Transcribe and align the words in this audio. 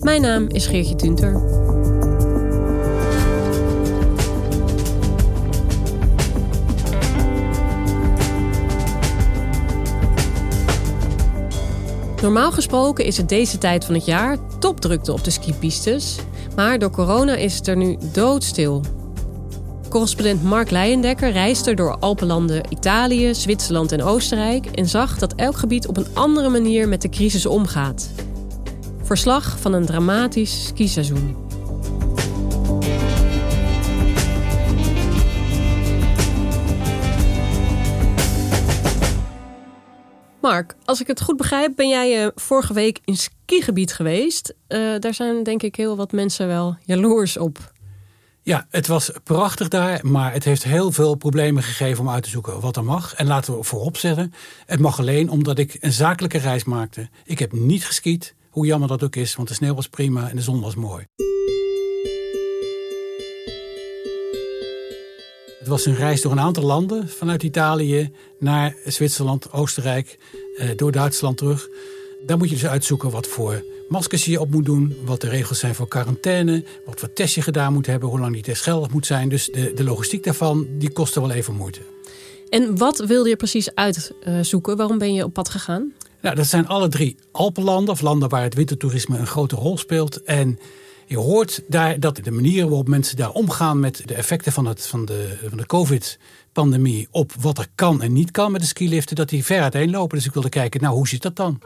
Mijn 0.00 0.20
naam 0.20 0.48
is 0.48 0.66
Geertje 0.66 0.94
Tunter. 0.94 1.32
Normaal 12.22 12.52
gesproken 12.52 13.04
is 13.04 13.16
het 13.16 13.28
deze 13.28 13.58
tijd 13.58 13.84
van 13.84 13.94
het 13.94 14.04
jaar 14.04 14.36
topdrukte 14.58 15.12
op 15.12 15.24
de 15.24 15.30
skipistes. 15.30 16.16
Maar 16.56 16.78
door 16.78 16.90
corona 16.90 17.34
is 17.34 17.54
het 17.54 17.66
er 17.66 17.76
nu 17.76 17.96
doodstil. 18.12 18.82
Correspondent 19.88 20.42
Mark 20.42 20.70
Leijendekker 20.70 21.30
reisde 21.30 21.74
door 21.74 21.96
Alpenlanden 21.98 22.62
Italië, 22.68 23.34
Zwitserland 23.34 23.92
en 23.92 24.02
Oostenrijk 24.02 24.66
en 24.66 24.86
zag 24.86 25.18
dat 25.18 25.34
elk 25.34 25.56
gebied 25.56 25.86
op 25.86 25.96
een 25.96 26.06
andere 26.14 26.48
manier 26.48 26.88
met 26.88 27.02
de 27.02 27.08
crisis 27.08 27.46
omgaat. 27.46 28.10
Verslag 29.08 29.58
van 29.60 29.72
een 29.72 29.86
dramatisch 29.86 30.66
skiseizoen. 30.66 31.36
Mark, 40.40 40.74
als 40.84 41.00
ik 41.00 41.06
het 41.06 41.20
goed 41.20 41.36
begrijp, 41.36 41.76
ben 41.76 41.88
jij 41.88 42.24
uh, 42.24 42.30
vorige 42.34 42.72
week 42.72 43.00
in 43.04 43.16
skigebied 43.16 43.92
geweest. 43.92 44.54
Uh, 44.68 44.98
daar 44.98 45.14
zijn 45.14 45.42
denk 45.42 45.62
ik 45.62 45.76
heel 45.76 45.96
wat 45.96 46.12
mensen 46.12 46.46
wel 46.46 46.76
jaloers 46.84 47.36
op. 47.36 47.72
Ja, 48.42 48.66
het 48.70 48.86
was 48.86 49.10
prachtig 49.24 49.68
daar, 49.68 50.00
maar 50.02 50.32
het 50.32 50.44
heeft 50.44 50.64
heel 50.64 50.92
veel 50.92 51.14
problemen 51.14 51.62
gegeven 51.62 52.04
om 52.04 52.10
uit 52.10 52.22
te 52.22 52.30
zoeken 52.30 52.60
wat 52.60 52.76
er 52.76 52.84
mag. 52.84 53.14
En 53.14 53.26
laten 53.26 53.58
we 53.58 53.64
voorop 53.64 53.96
zetten, 53.96 54.32
het 54.66 54.80
mag 54.80 54.98
alleen 54.98 55.30
omdat 55.30 55.58
ik 55.58 55.76
een 55.80 55.92
zakelijke 55.92 56.38
reis 56.38 56.64
maakte. 56.64 57.08
Ik 57.24 57.38
heb 57.38 57.52
niet 57.52 57.84
geskiet, 57.84 58.34
hoe 58.58 58.66
jammer 58.66 58.88
dat 58.88 59.02
ook 59.02 59.16
is, 59.16 59.34
want 59.34 59.48
de 59.48 59.54
sneeuw 59.54 59.74
was 59.74 59.88
prima 59.88 60.30
en 60.30 60.36
de 60.36 60.42
zon 60.42 60.60
was 60.60 60.74
mooi. 60.74 61.06
Het 65.58 65.68
was 65.68 65.86
een 65.86 65.94
reis 65.94 66.20
door 66.20 66.32
een 66.32 66.40
aantal 66.40 66.62
landen, 66.62 67.08
vanuit 67.08 67.42
Italië 67.42 68.12
naar 68.38 68.76
Zwitserland, 68.84 69.52
Oostenrijk, 69.52 70.18
eh, 70.56 70.68
door 70.76 70.92
Duitsland 70.92 71.36
terug. 71.36 71.68
Daar 72.26 72.38
moet 72.38 72.48
je 72.48 72.54
dus 72.54 72.66
uitzoeken 72.66 73.10
wat 73.10 73.26
voor 73.26 73.64
maskers 73.88 74.24
je 74.24 74.40
op 74.40 74.50
moet 74.50 74.64
doen, 74.64 74.96
wat 75.04 75.20
de 75.20 75.28
regels 75.28 75.58
zijn 75.58 75.74
voor 75.74 75.88
quarantaine, 75.88 76.64
wat 76.86 77.00
voor 77.00 77.12
test 77.12 77.34
je 77.34 77.42
gedaan 77.42 77.72
moet 77.72 77.86
hebben, 77.86 78.08
hoe 78.08 78.20
lang 78.20 78.32
die 78.32 78.42
test 78.42 78.62
geldig 78.62 78.90
moet 78.90 79.06
zijn. 79.06 79.28
Dus 79.28 79.46
de, 79.46 79.72
de 79.74 79.84
logistiek 79.84 80.24
daarvan, 80.24 80.66
die 80.78 80.90
kostte 80.90 81.20
wel 81.20 81.30
even 81.30 81.54
moeite. 81.54 81.80
En 82.48 82.78
wat 82.78 82.98
wilde 82.98 83.28
je 83.28 83.36
precies 83.36 83.74
uitzoeken? 83.74 84.76
Waarom 84.76 84.98
ben 84.98 85.14
je 85.14 85.24
op 85.24 85.32
pad 85.32 85.48
gegaan? 85.48 85.92
Nou, 86.20 86.34
dat 86.34 86.46
zijn 86.46 86.68
alle 86.68 86.88
drie 86.88 87.16
Alpenlanden, 87.32 87.94
of 87.94 88.00
landen 88.00 88.28
waar 88.28 88.42
het 88.42 88.54
wintertoerisme 88.54 89.18
een 89.18 89.26
grote 89.26 89.56
rol 89.56 89.78
speelt. 89.78 90.22
En 90.22 90.58
je 91.06 91.18
hoort 91.18 91.62
daar 91.68 92.00
dat 92.00 92.20
de 92.22 92.30
manieren 92.30 92.68
waarop 92.68 92.88
mensen 92.88 93.16
daar 93.16 93.30
omgaan 93.30 93.80
met 93.80 94.02
de 94.04 94.14
effecten 94.14 94.52
van, 94.52 94.66
het, 94.66 94.86
van 94.86 95.04
de, 95.04 95.38
van 95.48 95.58
de 95.58 95.66
COVID-pandemie 95.66 97.08
op 97.10 97.32
wat 97.40 97.58
er 97.58 97.66
kan 97.74 98.02
en 98.02 98.12
niet 98.12 98.30
kan 98.30 98.52
met 98.52 98.60
de 98.60 98.66
skiliften, 98.66 99.16
dat 99.16 99.28
die 99.28 99.44
ver 99.44 99.62
uiteenlopen. 99.62 100.16
Dus 100.16 100.26
ik 100.26 100.32
wilde 100.32 100.48
kijken, 100.48 100.80
nou 100.80 100.94
hoe 100.94 101.08
zit 101.08 101.22
dat 101.22 101.36
dan? 101.36 101.60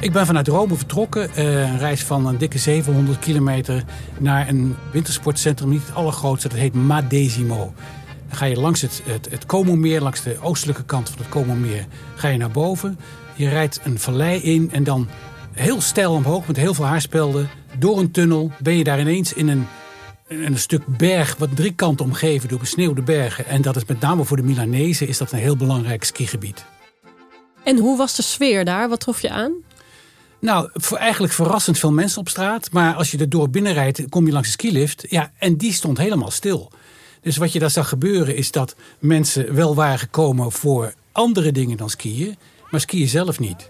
Ik 0.00 0.12
ben 0.12 0.26
vanuit 0.26 0.48
Rome 0.48 0.74
vertrokken. 0.74 1.34
Eh, 1.34 1.60
een 1.60 1.78
reis 1.78 2.02
van 2.02 2.26
een 2.26 2.38
dikke 2.38 2.58
700 2.58 3.18
kilometer 3.18 3.84
naar 4.18 4.48
een 4.48 4.76
wintersportcentrum. 4.92 5.68
Niet 5.68 5.86
het 5.86 5.94
allergrootste, 5.94 6.48
dat 6.48 6.58
heet 6.58 6.74
Madesimo. 6.74 7.72
Dan 8.30 8.38
ga 8.38 8.44
je 8.44 8.60
langs 8.60 8.80
het, 8.80 9.02
het, 9.04 9.28
het 9.30 9.46
langs 10.00 10.22
de 10.22 10.36
oostelijke 10.40 10.84
kant 10.84 11.08
van 11.08 11.18
het 11.18 11.28
Como-meer, 11.28 11.86
ga 12.14 12.28
je 12.28 12.38
naar 12.38 12.50
boven. 12.50 12.98
Je 13.34 13.48
rijdt 13.48 13.80
een 13.84 13.98
vallei 13.98 14.40
in 14.40 14.70
en 14.72 14.84
dan 14.84 15.08
heel 15.52 15.80
steil 15.80 16.12
omhoog 16.12 16.46
met 16.46 16.56
heel 16.56 16.74
veel 16.74 16.84
haarspelden. 16.84 17.48
Door 17.78 17.98
een 17.98 18.10
tunnel 18.10 18.52
ben 18.62 18.76
je 18.76 18.84
daar 18.84 19.00
ineens 19.00 19.32
in 19.32 19.48
een, 19.48 19.66
in 20.28 20.42
een 20.42 20.58
stuk 20.58 20.86
berg, 20.86 21.36
wat 21.36 21.56
drie 21.56 21.74
kanten 21.74 22.04
omgeven 22.04 22.48
door 22.48 22.58
besneeuwde 22.58 23.02
bergen. 23.02 23.46
En 23.46 23.62
dat 23.62 23.76
is 23.76 23.84
met 23.84 24.00
name 24.00 24.24
voor 24.24 24.36
de 24.36 24.42
Milanezen 24.42 25.08
is 25.08 25.18
dat 25.18 25.32
een 25.32 25.38
heel 25.38 25.56
belangrijk 25.56 26.04
skigebied. 26.04 26.64
En 27.64 27.78
hoe 27.78 27.96
was 27.96 28.16
de 28.16 28.22
sfeer 28.22 28.64
daar? 28.64 28.88
Wat 28.88 29.00
trof 29.00 29.22
je 29.22 29.30
aan? 29.30 29.52
Nou, 30.40 30.70
voor 30.72 30.98
eigenlijk 30.98 31.32
verrassend 31.32 31.78
veel 31.78 31.92
mensen 31.92 32.20
op 32.20 32.28
straat. 32.28 32.72
Maar 32.72 32.94
als 32.94 33.10
je 33.10 33.18
er 33.18 33.28
door 33.28 33.50
binnenrijdt, 33.50 34.08
kom 34.08 34.26
je 34.26 34.32
langs 34.32 34.46
een 34.46 34.52
skilift. 34.52 35.04
Ja, 35.08 35.32
en 35.38 35.56
die 35.56 35.72
stond 35.72 35.98
helemaal 35.98 36.30
stil. 36.30 36.72
Dus 37.22 37.36
wat 37.36 37.52
je 37.52 37.58
daar 37.58 37.70
zag 37.70 37.88
gebeuren 37.88 38.36
is 38.36 38.50
dat 38.50 38.74
mensen 38.98 39.54
wel 39.54 39.74
waren 39.74 39.98
gekomen 39.98 40.52
voor 40.52 40.94
andere 41.12 41.52
dingen 41.52 41.76
dan 41.76 41.90
skiën. 41.90 42.36
Maar 42.70 42.80
skiën 42.80 43.08
zelf 43.08 43.38
niet. 43.38 43.66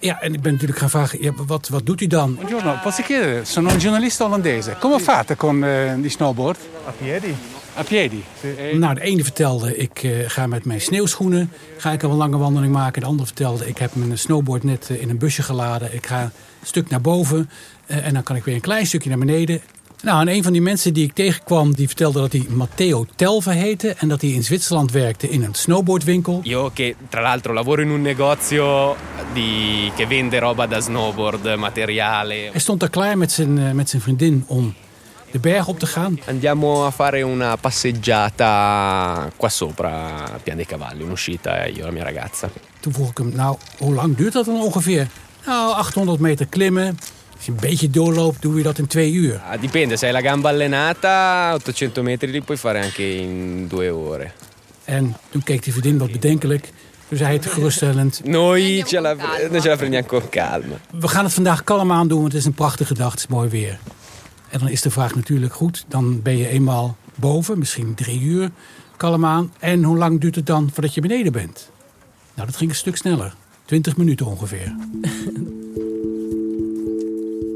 Ja, 0.00 0.20
en 0.20 0.34
ik 0.34 0.40
ben 0.40 0.52
natuurlijk 0.52 0.78
gaan 0.78 0.90
vragen, 0.90 1.22
ja, 1.22 1.32
wat, 1.46 1.68
wat 1.68 1.86
doet 1.86 2.00
u 2.00 2.06
dan? 2.06 2.34
Buongiorno, 2.34 2.78
posso 2.82 3.02
chiedere? 3.02 3.44
Sono 3.44 3.70
un 3.70 3.80
giornalista 3.80 4.24
olandese. 4.24 4.76
Come 4.80 5.00
fate 5.00 5.36
con 5.36 5.62
uh, 5.62 5.92
die 6.00 6.10
snowboard? 6.10 6.58
A 6.86 6.90
piedi. 6.90 7.34
A 7.78 7.82
piedi? 7.82 8.24
Nou, 8.72 8.94
de 8.94 9.00
ene 9.00 9.22
vertelde, 9.24 9.76
ik 9.76 10.02
uh, 10.02 10.28
ga 10.28 10.46
met 10.46 10.64
mijn 10.64 10.80
sneeuwschoenen 10.80 11.52
ga 11.76 11.92
ik 11.92 12.02
een 12.02 12.10
lange 12.10 12.36
wandeling 12.36 12.72
maken. 12.72 13.00
De 13.00 13.06
andere 13.06 13.26
vertelde, 13.26 13.68
ik 13.68 13.78
heb 13.78 13.94
mijn 13.94 14.18
snowboard 14.18 14.64
net 14.64 14.88
uh, 14.90 15.02
in 15.02 15.10
een 15.10 15.18
busje 15.18 15.42
geladen. 15.42 15.94
Ik 15.94 16.06
ga 16.06 16.22
een 16.22 16.30
stuk 16.62 16.88
naar 16.88 17.00
boven 17.00 17.50
en 17.86 18.14
dan 18.14 18.22
kan 18.22 18.36
ik 18.36 18.44
weer 18.44 18.54
een 18.54 18.60
klein 18.60 18.86
stukje 18.86 19.08
naar 19.08 19.18
beneden. 19.18 19.60
Nou, 20.02 20.20
en 20.20 20.28
een 20.28 20.42
van 20.42 20.52
die 20.52 20.62
mensen 20.62 20.92
die 20.92 21.04
ik 21.04 21.12
tegenkwam, 21.12 21.74
die 21.74 21.86
vertelde 21.86 22.20
dat 22.20 22.32
hij 22.32 22.46
Matteo 22.48 23.06
Telve 23.16 23.50
heette 23.50 23.94
en 23.98 24.08
dat 24.08 24.20
hij 24.20 24.30
in 24.30 24.44
Zwitserland 24.44 24.92
werkte 24.92 25.28
in 25.28 25.42
een 25.42 25.54
snowboardwinkel. 25.54 26.40
Io 26.44 26.70
che 26.74 26.94
tra 27.08 27.20
l'altro 27.20 27.52
lavoro 27.52 27.82
in 27.82 27.90
un 27.90 28.02
negozio 28.02 28.96
di, 29.32 29.90
che 29.96 30.06
vende 30.06 30.38
roba 30.38 30.66
da 30.66 30.80
snowboard, 30.80 31.56
materiale. 31.56 32.34
Hij 32.34 32.60
stond 32.60 32.80
daar 32.80 32.90
klaar 32.90 33.18
met 33.18 33.32
zijn, 33.32 33.76
met 33.76 33.88
zijn 33.88 34.02
vriendin 34.02 34.44
om 34.46 34.74
de 35.30 35.38
berg 35.38 35.68
op 35.68 35.78
te 35.78 35.86
gaan. 35.86 36.18
Andiamo 36.28 36.84
a 36.84 36.90
fare 36.90 37.22
una 37.22 37.56
passeggiata 37.56 39.30
qua 39.36 39.48
sopra 39.48 40.22
Pian 40.42 40.56
dei 40.56 40.66
Cavalli, 40.66 41.02
un'uscita 41.02 41.66
io 41.66 41.82
e 41.82 41.84
la 41.84 41.90
mia 41.90 42.04
ragazza. 42.04 42.50
Toen 42.80 42.92
vroeg 42.92 43.10
ik 43.10 43.18
hem, 43.18 43.32
nou, 43.34 43.56
hoe 43.78 43.94
lang 43.94 44.16
duurt 44.16 44.32
dat 44.32 44.44
dan 44.44 44.60
ongeveer? 44.60 45.08
Nou, 45.46 45.74
800 45.74 46.20
meter 46.20 46.46
klimmen. 46.46 46.98
Als 47.40 47.48
je 47.48 47.54
een 47.54 47.68
beetje 47.70 47.90
doorloopt, 47.90 48.42
doe 48.42 48.56
je 48.56 48.62
dat 48.62 48.78
in 48.78 48.86
twee 48.86 49.12
uur. 49.12 49.38
Ah, 49.38 49.60
dipende, 49.60 49.96
se 49.96 50.04
hai 50.04 50.14
la 50.14 50.20
gamba 50.20 50.48
allenata, 50.48 51.50
800 51.52 52.02
metri 52.02 52.30
li 52.30 52.42
puoi 52.42 52.58
fare 52.58 52.82
anche 52.82 53.02
in 53.02 53.66
due 53.68 53.94
ore. 53.94 54.30
En 54.84 55.16
toen 55.30 55.42
keek 55.42 55.62
die 55.62 55.72
vriendin 55.72 55.98
wat 55.98 56.12
bedenkelijk. 56.12 56.72
Toen 57.08 57.18
zei 57.18 57.36
het 57.36 57.46
geruststellend. 57.46 58.20
Noi 58.24 58.82
ce 58.86 59.00
la, 59.00 59.16
ce 59.60 59.68
la 59.68 59.76
prendiamo 59.76 60.22
calma. 60.30 60.76
We 60.90 61.08
gaan 61.08 61.24
het 61.24 61.32
vandaag 61.32 61.64
kalm 61.64 61.92
aan 61.92 62.08
doen, 62.08 62.20
want 62.20 62.32
het 62.32 62.40
is 62.40 62.46
een 62.46 62.54
prachtige 62.54 62.94
dag, 62.94 63.10
het 63.10 63.20
is 63.20 63.26
mooi 63.26 63.48
weer. 63.48 63.78
En 64.48 64.58
dan 64.58 64.68
is 64.68 64.82
de 64.82 64.90
vraag 64.90 65.14
natuurlijk 65.14 65.54
goed, 65.54 65.84
dan 65.88 66.22
ben 66.22 66.36
je 66.36 66.48
eenmaal 66.48 66.96
boven, 67.14 67.58
misschien 67.58 67.94
drie 67.94 68.20
uur, 68.20 68.50
kalm 68.96 69.24
aan. 69.24 69.52
En 69.58 69.82
hoe 69.82 69.96
lang 69.96 70.20
duurt 70.20 70.34
het 70.34 70.46
dan 70.46 70.70
voordat 70.72 70.94
je 70.94 71.00
beneden 71.00 71.32
bent? 71.32 71.70
Nou, 72.34 72.46
dat 72.46 72.56
ging 72.56 72.70
een 72.70 72.76
stuk 72.76 72.96
sneller. 72.96 73.34
20 73.64 73.96
minuten 73.96 74.26
ongeveer. 74.26 74.74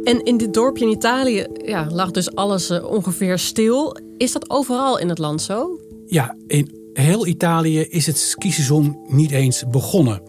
En 0.04 0.24
in 0.24 0.36
dit 0.36 0.54
dorpje 0.54 0.84
in 0.84 0.90
Italië 0.90 1.46
ja, 1.64 1.86
lag 1.90 2.10
dus 2.10 2.34
alles 2.34 2.70
uh, 2.70 2.84
ongeveer 2.84 3.38
stil. 3.38 3.96
Is 4.16 4.32
dat 4.32 4.50
overal 4.50 4.98
in 4.98 5.08
het 5.08 5.18
land 5.18 5.42
zo? 5.42 5.80
Ja, 6.06 6.36
in 6.46 6.90
heel 6.92 7.26
Italië 7.26 7.80
is 7.80 8.06
het 8.06 8.18
skiseizoen 8.18 8.98
niet 9.06 9.30
eens 9.30 9.64
begonnen. 9.70 10.22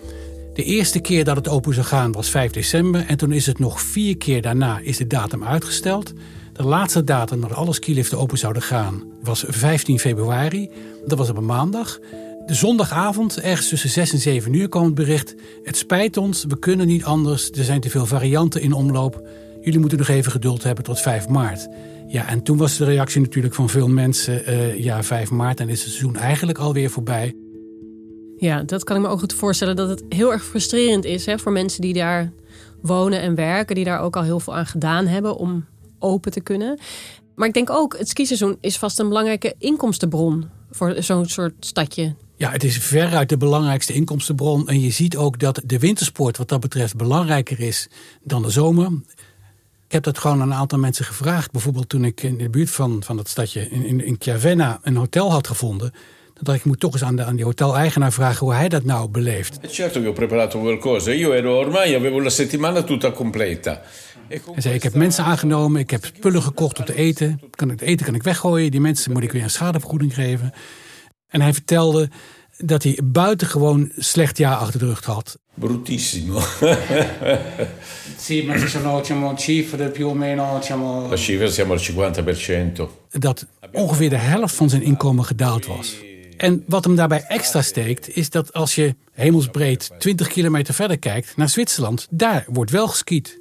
De 0.54 0.64
eerste 0.64 1.00
keer 1.00 1.24
dat 1.24 1.36
het 1.36 1.48
open 1.48 1.74
zou 1.74 1.86
gaan 1.86 2.12
was 2.12 2.30
5 2.30 2.52
december. 2.52 3.06
En 3.08 3.18
toen 3.18 3.32
is 3.32 3.46
het 3.46 3.60
nog 3.60 3.82
vier 3.82 4.18
keer 4.18 4.42
daarna 4.42 4.80
is 4.80 4.98
de 4.98 5.08
datum 5.08 5.44
uitgesteld. 5.44 6.14
De 6.54 6.64
laatste 6.64 7.04
datum 7.04 7.42
dat 7.42 7.54
alle 7.54 7.74
skiliften 7.74 8.18
open 8.18 8.38
zouden 8.38 8.62
gaan 8.62 9.04
was 9.24 9.44
15 9.48 10.00
februari. 10.00 10.70
Dat 11.06 11.18
was 11.18 11.30
op 11.30 11.38
een 11.38 11.46
maandag. 11.46 12.00
De 12.46 12.54
zondagavond, 12.54 13.40
ergens 13.40 13.70
tussen 13.70 13.90
6 13.90 14.14
en 14.14 14.20
7 14.20 14.54
uur, 14.54 14.70
kwam 14.70 14.86
het 14.86 14.96
bericht... 14.96 15.36
het 15.64 15.78
spijt 15.78 16.18
ons, 16.18 16.46
we 16.48 16.60
kunnen 16.60 16.88
niet 16.88 17.04
anders, 17.04 17.50
er 17.52 17.64
zijn 17.64 17.82
te 17.82 17.90
veel 17.90 18.06
varianten 18.06 18.62
in 18.62 18.74
omloop. 18.74 19.24
Jullie 19.66 19.80
moeten 19.80 19.98
nog 19.98 20.08
even 20.08 20.32
geduld 20.32 20.64
hebben 20.64 20.84
tot 20.84 21.02
5 21.02 21.28
maart. 21.28 21.68
Ja, 22.08 22.28
en 22.28 22.44
toen 22.44 22.58
was 22.58 22.78
de 22.78 22.86
reactie 22.86 23.22
natuurlijk 23.22 23.54
van 23.54 23.70
veel 23.70 23.88
mensen... 23.88 24.50
Uh, 24.50 24.84
ja, 24.84 25.04
5 25.04 25.32
maart 25.32 25.60
en 25.60 25.70
is 25.70 25.84
het 25.84 25.90
seizoen 25.90 26.16
eigenlijk 26.16 26.58
alweer 26.58 26.90
voorbij. 26.90 27.36
Ja, 28.38 28.64
dat 28.64 28.84
kan 28.84 28.96
ik 28.96 29.02
me 29.02 29.08
ook 29.08 29.20
goed 29.20 29.34
voorstellen 29.34 29.76
dat 29.76 29.90
het 29.90 30.04
heel 30.10 30.32
erg 30.32 30.46
frustrerend 30.46 31.06
is... 31.06 31.26
Hè, 31.26 31.40
voor 31.40 31.52
mensen 31.52 31.82
die 31.82 31.94
daar 31.94 32.32
wonen 32.82 33.22
en 33.22 33.36
werken... 33.36 33.76
die 33.76 33.84
daar 33.84 34.00
ook 34.00 34.16
al 34.16 34.24
heel 34.24 34.40
veel 34.40 34.56
aan 34.56 34.66
gedaan 34.66 35.08
hebben 35.08 35.38
om 35.38 35.66
open 36.00 36.32
te 36.32 36.42
kunnen. 36.42 36.80
Maar 37.36 37.48
ik 37.48 37.54
denk 37.54 37.70
ook, 37.70 37.98
het 37.98 38.10
skiseizoen 38.10 38.58
is 38.60 38.78
vast 38.78 39.00
een 39.00 39.08
belangrijke 39.08 39.56
inkomstenbron... 39.58 40.46
voor 40.72 40.96
zo'n 41.00 41.26
soort 41.26 41.54
stadje. 41.60 42.16
Ja, 42.36 42.52
het 42.52 42.64
is 42.64 42.78
veruit 42.78 43.30
de 43.30 43.38
belangrijkste 43.38 43.94
inkomstenbron. 43.94 44.68
En 44.68 44.80
je 44.80 44.92
ziet 44.92 45.18
ook 45.18 45.40
dat 45.40 45.62
de 45.66 45.80
wintersport 45.80 46.38
wat 46.38 46.50
dat 46.50 46.60
betreft 46.60 46.96
belangrijker 46.96 47.60
is 47.60 47.88
dan 48.24 48.42
de 48.42 48.50
zomer. 48.50 48.92
Ik 49.96 50.04
heb 50.04 50.14
dat 50.14 50.24
gewoon 50.24 50.42
aan 50.42 50.52
een 50.52 50.58
aantal 50.58 50.80
mensen 50.80 51.06
gevraagd. 51.06 51.52
Bijvoorbeeld 51.52 51.90
toen 51.90 52.06
ik 52.06 52.24
in 52.24 52.38
de 52.38 52.50
buurt 52.50 52.70
van, 52.70 53.04
van 53.04 53.18
dat 53.18 53.28
stadje 53.28 53.70
in, 53.70 53.86
in, 53.86 54.06
in 54.06 54.16
Chiavenna 54.20 54.80
een 54.84 54.96
hotel 54.96 55.32
had 55.32 55.48
gevonden. 55.48 55.92
Dan 56.34 56.44
dacht 56.44 56.58
ik, 56.58 56.64
ik 56.64 56.70
moet 56.70 56.80
toch 56.80 56.94
eens 56.94 57.04
aan, 57.04 57.16
de, 57.16 57.24
aan 57.24 57.36
die 57.36 57.46
hoteleigenaar 57.46 58.12
vragen 58.12 58.46
hoe 58.46 58.56
hij 58.56 58.70
dat 58.70 58.84
nou 58.84 59.10
beleeft. 59.10 59.60
Certo 59.68 60.00
che 60.00 60.06
ho 60.06 60.14
preparato 60.14 60.60
qualcosa. 60.60 61.12
Io 61.12 61.34
ero 61.34 61.60
ormai 61.60 61.96
avevo 61.96 62.22
la 62.22 62.30
settimana 62.30 62.84
tutta 62.84 63.12
completa. 63.12 63.82
Hij 64.28 64.42
zei, 64.58 64.76
ik 64.76 64.84
heb 64.84 64.94
mensen 64.94 65.24
aangenomen, 65.24 65.82
ik 65.82 65.90
heb 65.90 66.06
spullen 66.06 66.42
gekocht 66.42 66.80
om 66.80 66.86
te 66.86 66.96
eten. 66.96 67.42
Kan 67.50 67.72
ik, 67.72 67.80
het 67.80 67.90
eten 67.90 68.06
kan 68.06 68.16
ik 68.16 68.24
weggooien, 68.24 68.72
die 68.72 68.82
mensen 68.82 69.12
moet 69.12 69.24
ik 69.24 69.32
weer 69.32 69.44
een 69.44 69.50
schadevergoeding 69.50 70.14
geven. 70.14 70.54
En 71.28 71.42
hij 71.42 71.54
vertelde 71.54 72.10
dat 72.58 72.84
hij 72.84 73.00
buitengewoon 73.04 73.92
slecht 73.98 74.38
jaar 74.38 74.56
achter 74.56 74.80
de 74.80 74.86
rug 74.86 75.06
had. 75.06 75.38
Bruttissimo. 75.54 76.40
sì, 78.18 78.44
ma 78.44 78.60
ci 78.60 78.68
sono 78.68 79.00
diciamo, 79.00 79.38
cifre 79.38 79.90
più 79.90 80.08
o 80.08 80.14
meno. 80.14 80.58
Diciamo... 80.60 81.08
La 81.08 81.18
cifra 81.18 81.48
siamo 81.48 81.74
al 81.74 81.80
50%. 81.80 82.82
Dat 83.12 83.46
ongeveer 83.72 84.10
de 84.10 84.18
helft 84.18 84.56
van 84.56 84.70
zijn 84.70 84.82
inkomen 84.82 85.26
gedaald 85.26 85.66
was. 85.66 85.96
En 86.38 86.64
wat 86.68 86.84
hem 86.84 86.96
daarbij 86.96 87.24
extra 87.28 87.62
steekt, 87.62 88.16
is 88.16 88.30
dat 88.30 88.54
als 88.54 88.76
je 88.76 88.96
hemelsbreed 89.12 89.92
20 89.98 90.28
kilometer 90.28 90.74
verder 90.74 91.00
kijkt 91.00 91.38
naar 91.38 91.50
Zwitserland, 91.50 92.08
daar 92.10 92.46
wordt 92.50 92.72
wel 92.72 92.88
geskiet. 92.88 93.40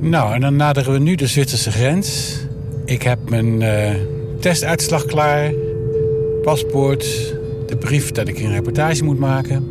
Nou, 0.00 0.34
en 0.34 0.40
dan 0.40 0.56
naderen 0.56 0.92
we 0.92 0.98
nu 0.98 1.14
de 1.14 1.26
Zwitserse 1.26 1.70
grens. 1.70 2.38
Ik 2.84 3.02
heb 3.02 3.28
mijn 3.28 3.60
uh, 3.60 4.21
testuitslag 4.42 5.04
klaar, 5.04 5.52
paspoort, 6.42 7.34
de 7.66 7.76
brief 7.76 8.10
dat 8.10 8.28
ik 8.28 8.38
een 8.38 8.50
reportage 8.50 9.04
moet 9.04 9.18
maken. 9.18 9.68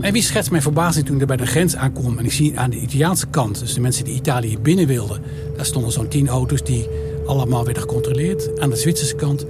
En 0.00 0.12
wie 0.12 0.22
schetst 0.22 0.50
mijn 0.50 0.62
verbazing 0.62 1.06
toen 1.06 1.14
ik 1.14 1.20
er 1.20 1.26
bij 1.26 1.36
de 1.36 1.46
grens 1.46 1.76
aankom 1.76 2.18
en 2.18 2.24
ik 2.24 2.32
zie 2.32 2.58
aan 2.58 2.70
de 2.70 2.76
Italiaanse 2.76 3.26
kant, 3.26 3.58
dus 3.58 3.74
de 3.74 3.80
mensen 3.80 4.04
die 4.04 4.14
Italië 4.14 4.58
binnen 4.58 4.86
wilden, 4.86 5.22
daar 5.56 5.64
stonden 5.64 5.92
zo'n 5.92 6.08
tien 6.08 6.28
auto's 6.28 6.62
die 6.62 6.88
allemaal 7.26 7.64
werden 7.64 7.82
gecontroleerd. 7.82 8.60
Aan 8.60 8.70
de 8.70 8.76
Zwitserse 8.76 9.14
kant 9.14 9.46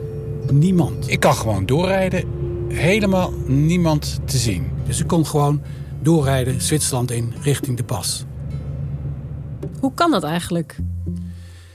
niemand. 0.51 1.11
Ik 1.11 1.21
kan 1.21 1.35
gewoon 1.35 1.67
doorrijden, 1.67 2.25
helemaal 2.69 3.33
niemand 3.47 4.21
te 4.25 4.37
zien. 4.37 4.65
Dus 4.87 5.01
ik 5.01 5.07
kon 5.07 5.27
gewoon 5.27 5.63
doorrijden 6.03 6.61
Zwitserland 6.61 7.11
in 7.11 7.33
richting 7.41 7.77
de 7.77 7.85
pas. 7.85 8.25
Hoe 9.81 9.93
kan 9.95 10.11
dat 10.11 10.25
eigenlijk? 10.25 10.77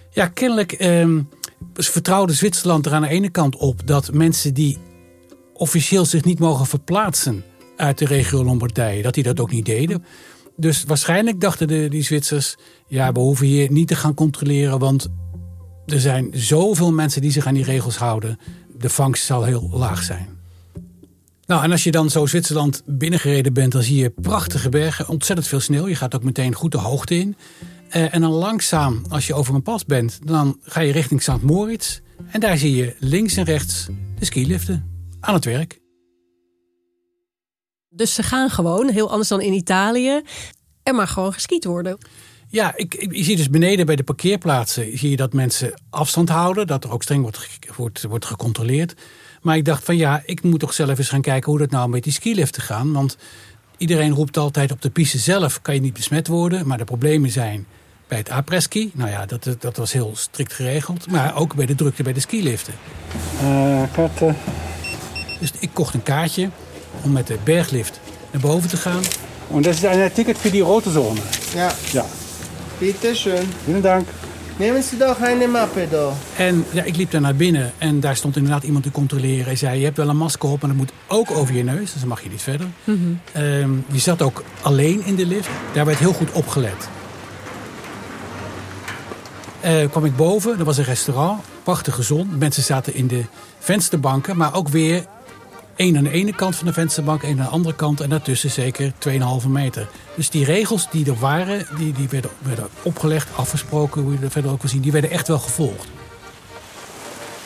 Ja, 0.09 0.27
kennelijk 0.27 0.71
eh, 1.73 1.85
vertrouwde 1.85 2.33
Zwitserland 2.33 2.85
er 2.85 2.93
aan 2.93 3.01
de 3.01 3.07
ene 3.07 3.29
kant 3.29 3.55
op 3.55 3.87
dat 3.87 4.13
mensen 4.13 4.53
die 4.53 4.77
officieel 5.53 6.05
zich 6.05 6.23
niet 6.23 6.39
mogen 6.39 6.65
verplaatsen 6.65 7.43
uit 7.75 7.97
de 7.97 8.05
regio 8.05 8.43
Lombardije, 8.43 9.01
dat 9.01 9.13
die 9.13 9.23
dat 9.23 9.39
ook 9.39 9.51
niet 9.51 9.65
deden. 9.65 10.03
Dus 10.55 10.83
waarschijnlijk 10.83 11.41
dachten 11.41 11.67
de, 11.67 11.87
die 11.89 12.03
Zwitsers, 12.03 12.55
ja, 12.87 13.11
we 13.11 13.19
hoeven 13.19 13.45
hier 13.45 13.71
niet 13.71 13.87
te 13.87 13.95
gaan 13.95 14.13
controleren, 14.13 14.79
want 14.79 15.07
er 15.85 15.99
zijn 15.99 16.29
zoveel 16.33 16.91
mensen 16.91 17.21
die 17.21 17.31
zich 17.31 17.45
aan 17.45 17.53
die 17.53 17.63
regels 17.63 17.97
houden. 17.97 18.39
De 18.77 18.89
vangst 18.89 19.25
zal 19.25 19.43
heel 19.43 19.69
laag 19.73 20.03
zijn. 20.03 20.37
Nou, 21.45 21.63
en 21.63 21.71
als 21.71 21.83
je 21.83 21.91
dan 21.91 22.09
zo 22.09 22.25
Zwitserland 22.25 22.81
binnengereden 22.85 23.53
bent, 23.53 23.71
dan 23.71 23.83
zie 23.83 23.95
je 23.95 24.09
prachtige 24.09 24.69
bergen, 24.69 25.07
ontzettend 25.07 25.47
veel 25.47 25.59
sneeuw. 25.59 25.87
Je 25.87 25.95
gaat 25.95 26.15
ook 26.15 26.23
meteen 26.23 26.53
goed 26.53 26.71
de 26.71 26.77
hoogte 26.77 27.15
in. 27.15 27.35
Uh, 27.95 28.13
en 28.13 28.21
dan 28.21 28.31
langzaam, 28.31 29.05
als 29.09 29.27
je 29.27 29.33
over 29.33 29.55
een 29.55 29.61
pas 29.61 29.85
bent, 29.85 30.19
dan 30.27 30.59
ga 30.61 30.79
je 30.79 30.91
richting 30.91 31.21
St. 31.21 31.41
Moritz. 31.41 31.99
En 32.31 32.39
daar 32.39 32.57
zie 32.57 32.75
je 32.75 32.95
links 32.99 33.35
en 33.35 33.43
rechts 33.43 33.87
de 34.19 34.25
skiliften 34.25 35.07
aan 35.19 35.33
het 35.33 35.45
werk. 35.45 35.79
Dus 37.89 38.13
ze 38.13 38.23
gaan 38.23 38.49
gewoon, 38.49 38.89
heel 38.89 39.09
anders 39.09 39.29
dan 39.29 39.41
in 39.41 39.53
Italië. 39.53 40.21
Er 40.83 40.95
mag 40.95 41.11
gewoon 41.11 41.33
geskiet 41.33 41.65
worden. 41.65 41.97
Ja, 42.49 42.75
ik, 42.75 42.95
ik, 42.95 43.15
je 43.15 43.23
ziet 43.23 43.37
dus 43.37 43.49
beneden 43.49 43.85
bij 43.85 43.95
de 43.95 44.03
parkeerplaatsen 44.03 44.97
zie 44.97 45.09
je 45.09 45.15
dat 45.15 45.33
mensen 45.33 45.81
afstand 45.89 46.29
houden. 46.29 46.67
Dat 46.67 46.83
er 46.83 46.91
ook 46.91 47.03
streng 47.03 47.21
wordt, 47.21 47.47
wordt, 47.75 48.03
wordt 48.03 48.25
gecontroleerd. 48.25 48.93
Maar 49.41 49.57
ik 49.57 49.65
dacht 49.65 49.83
van 49.83 49.97
ja, 49.97 50.21
ik 50.25 50.43
moet 50.43 50.59
toch 50.59 50.73
zelf 50.73 50.97
eens 50.97 51.09
gaan 51.09 51.21
kijken 51.21 51.51
hoe 51.51 51.59
dat 51.59 51.69
nou 51.69 51.89
met 51.89 52.03
die 52.03 52.13
skiliften 52.13 52.61
gaan. 52.61 52.93
Want 52.93 53.17
iedereen 53.77 54.11
roept 54.11 54.37
altijd 54.37 54.71
op 54.71 54.81
de 54.81 54.89
piste 54.89 55.17
zelf 55.17 55.61
kan 55.61 55.73
je 55.73 55.81
niet 55.81 55.93
besmet 55.93 56.27
worden. 56.27 56.67
Maar 56.67 56.77
de 56.77 56.83
problemen 56.83 57.29
zijn 57.29 57.65
bij 58.07 58.17
het 58.17 58.29
apreski. 58.29 58.91
Nou 58.93 59.09
ja, 59.09 59.25
dat, 59.25 59.47
dat 59.59 59.77
was 59.77 59.91
heel 59.93 60.11
strikt 60.15 60.53
geregeld. 60.53 61.11
Maar 61.11 61.35
ook 61.35 61.55
bij 61.55 61.65
de 61.65 61.75
drukte 61.75 62.03
bij 62.03 62.13
de 62.13 62.19
skiliften. 62.19 62.73
Uh, 63.43 63.81
kaarten. 63.91 64.35
Dus 65.39 65.51
ik 65.59 65.69
kocht 65.73 65.93
een 65.93 66.03
kaartje 66.03 66.49
om 67.01 67.11
met 67.11 67.27
de 67.27 67.37
berglift 67.43 67.99
naar 68.31 68.41
boven 68.41 68.69
te 68.69 68.77
gaan. 68.77 69.03
En 69.53 69.61
dat 69.61 69.73
is 69.73 69.83
een 69.83 70.11
ticket 70.11 70.37
voor 70.37 70.51
die 70.51 70.61
rode 70.61 70.91
zone. 70.91 71.19
Ja. 71.53 71.71
Ja. 71.91 72.05
Bitte 72.77 73.15
schön. 73.15 73.47
Vielen 73.63 73.81
Dank. 73.81 74.07
Nemen 74.57 74.83
Sie 74.83 74.97
doch 74.97 75.21
eine 75.21 75.47
Mappe 75.47 75.87
da. 75.89 76.11
En 76.35 76.65
ja, 76.71 76.83
ik 76.83 76.95
liep 76.95 77.11
daar 77.11 77.21
naar 77.21 77.35
binnen 77.35 77.71
en 77.77 77.99
daar 77.99 78.15
stond 78.15 78.35
inderdaad 78.35 78.63
iemand 78.63 78.83
te 78.83 78.91
controleren. 78.91 79.45
Hij 79.45 79.55
zei, 79.55 79.79
je 79.79 79.85
hebt 79.85 79.97
wel 79.97 80.09
een 80.09 80.17
masker 80.17 80.49
op, 80.49 80.61
maar 80.61 80.69
dat 80.69 80.77
moet 80.77 80.91
ook 81.07 81.31
over 81.31 81.55
je 81.55 81.63
neus. 81.63 81.91
Dus 81.91 81.99
dan 81.99 82.07
mag 82.07 82.23
je 82.23 82.29
niet 82.29 82.41
verder. 82.41 82.67
Mm 82.83 83.19
je 83.91 83.99
zat 83.99 84.21
ook 84.21 84.43
alleen 84.61 85.05
in 85.05 85.15
de 85.15 85.25
lift. 85.25 85.49
Daar 85.73 85.85
werd 85.85 85.99
heel 85.99 86.13
goed 86.13 86.31
opgelet. 86.31 86.87
Uh, 89.67 89.89
kwam 89.89 90.05
ik 90.05 90.15
boven, 90.15 90.59
er 90.59 90.65
was 90.65 90.77
een 90.77 90.83
restaurant, 90.83 91.41
prachtig 91.63 91.95
gezond. 91.95 92.39
Mensen 92.39 92.63
zaten 92.63 92.93
in 92.93 93.07
de 93.07 93.25
vensterbanken, 93.59 94.37
maar 94.37 94.53
ook 94.53 94.67
weer 94.67 95.05
één 95.75 95.97
aan 95.97 96.03
de 96.03 96.09
ene 96.09 96.35
kant 96.35 96.55
van 96.55 96.67
de 96.67 96.73
vensterbank, 96.73 97.23
één 97.23 97.39
aan 97.39 97.45
de 97.45 97.51
andere 97.51 97.75
kant 97.75 98.01
en 98.01 98.09
daartussen 98.09 98.51
zeker 98.51 98.93
2,5 99.41 99.47
meter. 99.47 99.87
Dus 100.15 100.29
die 100.29 100.45
regels 100.45 100.87
die 100.89 101.05
er 101.05 101.19
waren, 101.19 101.67
die, 101.77 101.93
die 101.93 102.09
werden, 102.09 102.31
werden 102.41 102.67
opgelegd, 102.81 103.29
afgesproken, 103.35 104.01
hoe 104.01 104.11
je 104.11 104.19
dat 104.19 104.31
verder 104.31 104.51
ook 104.51 104.61
wil 104.61 104.69
zien, 104.69 104.81
die 104.81 104.91
werden 104.91 105.09
echt 105.09 105.27
wel 105.27 105.39
gevolgd. 105.39 105.87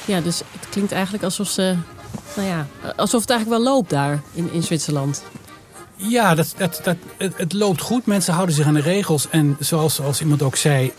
Ja, 0.06 0.22
dus 0.22 0.38
het 0.38 0.70
klinkt 0.70 0.92
eigenlijk 0.92 1.24
alsof 1.24 1.48
ze, 1.48 1.76
nou 2.36 2.48
ja, 2.48 2.68
alsof 2.96 3.22
het 3.22 3.30
eigenlijk 3.30 3.64
wel 3.64 3.74
loopt 3.74 3.90
daar 3.90 4.22
in, 4.34 4.52
in 4.52 4.64
Zwitserland. 4.64 5.24
Ja, 5.96 6.36
dat, 6.36 6.54
dat, 6.58 6.82
dat, 6.84 6.96
het, 7.18 7.34
het 7.38 7.54
loopt 7.54 7.82
goed. 7.82 8.06
Mensen 8.06 8.34
houden 8.34 8.56
zich 8.56 8.66
aan 8.66 8.74
de 8.74 8.82
regels. 8.82 9.30
En 9.30 9.56
zoals 9.60 10.02
als 10.02 10.22
iemand 10.22 10.42
ook 10.42 10.56
zei, 10.56 10.94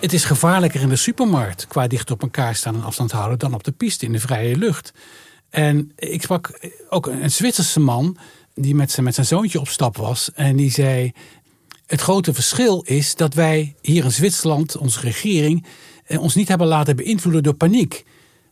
het 0.00 0.12
is 0.12 0.24
gevaarlijker 0.24 0.80
in 0.80 0.88
de 0.88 0.96
supermarkt 0.96 1.66
qua 1.66 1.86
dicht 1.86 2.10
op 2.10 2.22
elkaar 2.22 2.54
staan 2.54 2.74
en 2.74 2.82
afstand 2.82 3.12
houden 3.12 3.38
dan 3.38 3.54
op 3.54 3.64
de 3.64 3.72
piste 3.72 4.06
in 4.06 4.12
de 4.12 4.20
vrije 4.20 4.56
lucht. 4.56 4.92
En 5.50 5.92
ik 5.96 6.22
sprak 6.22 6.70
ook 6.88 7.06
een 7.06 7.30
Zwitserse 7.30 7.80
man 7.80 8.16
die 8.54 8.74
met 8.74 8.90
zijn, 8.90 9.04
met 9.04 9.14
zijn 9.14 9.26
zoontje 9.26 9.60
op 9.60 9.68
stap 9.68 9.96
was. 9.96 10.30
En 10.34 10.56
die 10.56 10.70
zei: 10.70 11.12
Het 11.86 12.00
grote 12.00 12.34
verschil 12.34 12.82
is 12.82 13.14
dat 13.14 13.34
wij 13.34 13.74
hier 13.80 14.04
in 14.04 14.12
Zwitserland, 14.12 14.76
onze 14.76 15.00
regering, 15.00 15.66
eh, 16.04 16.20
ons 16.20 16.34
niet 16.34 16.48
hebben 16.48 16.66
laten 16.66 16.96
beïnvloeden 16.96 17.42
door 17.42 17.54
paniek. 17.54 18.04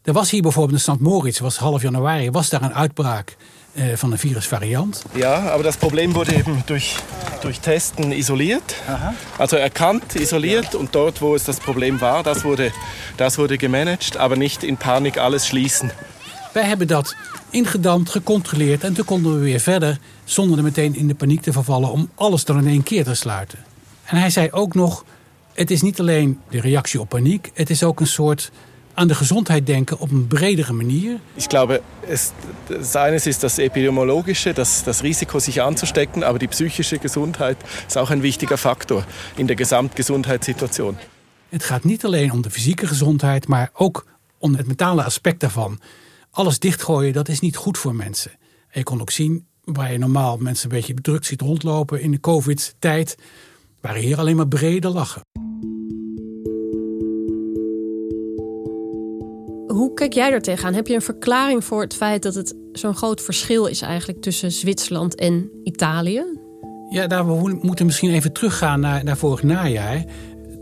Er 0.06 0.12
was 0.12 0.30
hier 0.30 0.42
bijvoorbeeld 0.42 0.87
in 0.87 0.92
St. 0.92 1.00
Moritz, 1.00 1.40
was 1.40 1.56
half 1.56 1.82
januari, 1.82 2.30
was 2.30 2.49
daar 2.49 2.62
een 2.62 2.75
uitbraak 2.75 3.37
äh, 3.75 3.96
von 3.96 4.11
der 4.11 4.18
Virusvariant. 4.18 5.02
Ja, 5.14 5.50
aber 5.50 5.62
das 5.62 5.76
Problem 5.76 6.14
wurde 6.14 6.34
eben 6.34 6.62
durch, 6.66 6.96
durch 7.40 7.61
Testen 7.61 8.12
isoliert. 8.12 8.75
Aha. 8.87 9.14
Also 9.38 9.56
erkannt, 9.56 10.14
isoliert 10.14 10.75
und 10.75 10.94
dort, 10.94 11.20
wo 11.20 11.34
es 11.34 11.44
das 11.44 11.58
Problem 11.58 12.00
war, 12.00 12.23
das 12.23 12.44
wurde, 12.44 12.70
das 13.16 13.38
wurde 13.38 13.56
gemanagt, 13.56 14.18
aber 14.18 14.37
nicht 14.37 14.62
in 14.62 14.76
Panik 14.76 15.16
alles 15.16 15.46
schließen. 15.46 15.90
Wij 16.52 16.64
hebben 16.64 16.87
dat 16.87 17.16
ingedampt, 17.50 18.11
gecontroleerd 18.11 18.84
en 18.84 18.94
toen 18.94 19.04
konden 19.04 19.34
we 19.34 19.40
weer 19.40 19.61
verder 19.61 19.99
zonder 20.25 20.58
er 20.58 20.64
meteen 20.64 20.94
in 20.94 21.08
de 21.08 21.14
paniek 21.14 21.42
te 21.42 21.52
vervallen 21.52 21.90
om 21.90 22.11
alles 22.14 22.44
dan 22.44 22.58
in 22.58 22.66
één 22.66 22.82
keer 22.82 23.04
te 23.04 23.14
sluiten. 23.14 23.58
En 24.04 24.16
hij 24.16 24.30
zei 24.30 24.49
ook 24.50 24.75
nog, 24.75 25.04
het 25.54 25.70
is 25.70 25.82
niet 25.82 26.00
alleen 26.00 26.40
de 26.50 26.61
reactie 26.61 27.00
op 27.00 27.08
paniek, 27.08 27.50
het 27.54 27.70
is 27.70 27.82
ook 27.82 28.00
een 28.00 28.06
soort 28.06 28.50
aan 28.94 29.08
de 29.08 29.14
gezondheid 29.14 29.66
denken 29.66 29.98
op 29.98 30.10
een 30.10 30.26
bredere 30.26 30.72
manier. 30.72 31.20
Ich 31.34 31.46
glaube, 31.46 31.80
es, 32.08 32.32
das 32.66 32.94
eines 32.94 33.26
ist 33.26 33.42
das 33.42 33.58
epidemiologische, 33.58 34.52
das, 34.52 34.82
das 34.84 35.02
Risiko, 35.02 35.38
sich 35.38 35.60
anzustecken, 35.60 36.22
aber 36.22 36.38
die 36.38 36.48
psychische 36.48 36.98
Gesundheit 36.98 37.56
ist 37.86 37.96
auch 37.96 38.10
ein 38.10 38.22
wichtiger 38.22 38.56
Faktor 38.56 39.04
in 39.36 39.46
der 39.46 39.56
Gesamtgesundheitssituation. 39.56 40.96
Het 41.48 41.64
gaat 41.64 41.84
niet 41.84 42.04
alleen 42.04 42.32
om 42.32 42.42
de 42.42 42.50
fysieke 42.50 42.86
gezondheid, 42.86 43.48
maar 43.48 43.70
ook 43.72 44.06
om 44.38 44.54
het 44.54 44.66
mentale 44.66 45.04
aspect 45.04 45.40
daarvan. 45.40 45.80
Alles 46.30 46.58
dichtgooien, 46.58 47.12
dat 47.12 47.28
is 47.28 47.40
niet 47.40 47.56
goed 47.56 47.78
voor 47.78 47.94
mensen. 47.94 48.30
En 48.68 48.78
je 48.78 48.82
kon 48.82 49.00
ook 49.00 49.10
zien, 49.10 49.46
waar 49.64 49.92
je 49.92 49.98
normaal 49.98 50.36
mensen 50.36 50.70
een 50.70 50.76
beetje 50.76 50.94
bedrukt 50.94 51.26
ziet 51.26 51.40
rondlopen 51.40 52.00
in 52.00 52.10
de 52.10 52.20
covid-tijd, 52.20 53.16
waren 53.80 54.00
hier 54.00 54.18
alleen 54.18 54.36
maar 54.36 54.48
brede 54.48 54.88
lachen. 54.88 55.22
Hoe 59.84 59.94
kijk 59.94 60.12
jij 60.12 60.32
er 60.32 60.40
tegenaan? 60.42 60.74
Heb 60.74 60.86
je 60.86 60.94
een 60.94 61.02
verklaring 61.02 61.64
voor 61.64 61.80
het 61.80 61.94
feit 61.94 62.22
dat 62.22 62.34
het 62.34 62.54
zo'n 62.72 62.94
groot 62.94 63.20
verschil 63.20 63.66
is 63.66 63.82
eigenlijk 63.82 64.20
tussen 64.22 64.52
Zwitserland 64.52 65.14
en 65.14 65.50
Italië? 65.64 66.24
Ja, 66.90 67.06
daar 67.06 67.26
we 67.26 67.58
moeten 67.62 67.86
misschien 67.86 68.10
even 68.10 68.32
teruggaan 68.32 68.80
naar, 68.80 69.04
naar 69.04 69.16
vorig 69.16 69.42
najaar. 69.42 70.04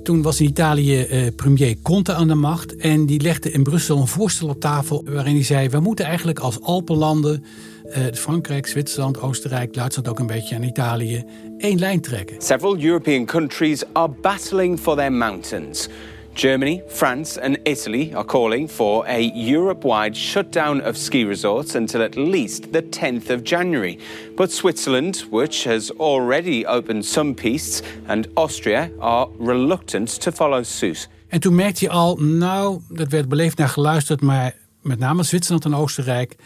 Toen 0.02 0.22
was 0.22 0.40
in 0.40 0.46
Italië 0.46 1.02
eh, 1.02 1.26
premier 1.36 1.76
Conte 1.82 2.12
aan 2.12 2.28
de 2.28 2.34
macht. 2.34 2.76
En 2.76 3.06
die 3.06 3.20
legde 3.20 3.50
in 3.50 3.62
Brussel 3.62 3.98
een 3.98 4.06
voorstel 4.06 4.48
op 4.48 4.60
tafel. 4.60 5.04
waarin 5.04 5.34
hij 5.34 5.44
zei: 5.44 5.68
We 5.68 5.80
moeten 5.80 6.04
eigenlijk 6.04 6.38
als 6.38 6.60
Alpenlanden. 6.60 7.44
eh, 7.82 8.02
Frankrijk, 8.12 8.66
Zwitserland, 8.66 9.20
Oostenrijk, 9.20 9.74
Duitsland 9.74 10.08
ook 10.08 10.18
een 10.18 10.26
beetje 10.26 10.54
en 10.54 10.62
Italië. 10.62 11.24
één 11.58 11.78
lijn 11.78 12.00
trekken. 12.00 12.36
Several 12.38 12.78
European 12.78 13.24
countries 13.24 13.82
are 13.92 14.12
battling 14.20 14.78
for 14.80 14.96
their 14.96 15.12
mountains. 15.12 15.88
Germany, 16.34 16.82
France, 16.88 17.36
and 17.36 17.58
Italy 17.64 18.14
are 18.14 18.24
calling 18.24 18.68
for 18.68 19.04
a 19.06 19.20
Europe 19.34 19.84
wide 19.84 20.16
shutdown 20.16 20.80
of 20.80 20.96
ski 20.96 21.24
resorts 21.24 21.74
until 21.74 22.02
at 22.02 22.16
least 22.16 22.72
the 22.72 22.82
10th 22.82 23.30
of 23.30 23.42
January. 23.42 23.98
But 24.36 24.52
Switzerland, 24.52 25.26
which 25.30 25.64
has 25.64 25.90
already 25.90 26.66
opened 26.66 27.04
some 27.04 27.34
pistes, 27.34 27.82
and 28.06 28.26
Austria 28.34 28.90
are 28.98 29.28
reluctant 29.38 30.20
to 30.20 30.30
follow 30.30 30.62
suit. 30.62 31.08
En 31.28 31.40
toen 31.40 31.54
merkte 31.54 31.84
je 31.84 31.90
al, 31.90 32.16
nou, 32.16 32.80
dat 32.88 33.08
werd 33.08 33.28
beleefd 33.28 33.58
naar 33.58 33.68
geluisterd, 33.68 34.20
maar 34.20 34.54
met 34.80 34.98
name 34.98 35.22
Zwitserland 35.22 35.64
en 35.64 35.74
Oostenrijk, 35.74 36.36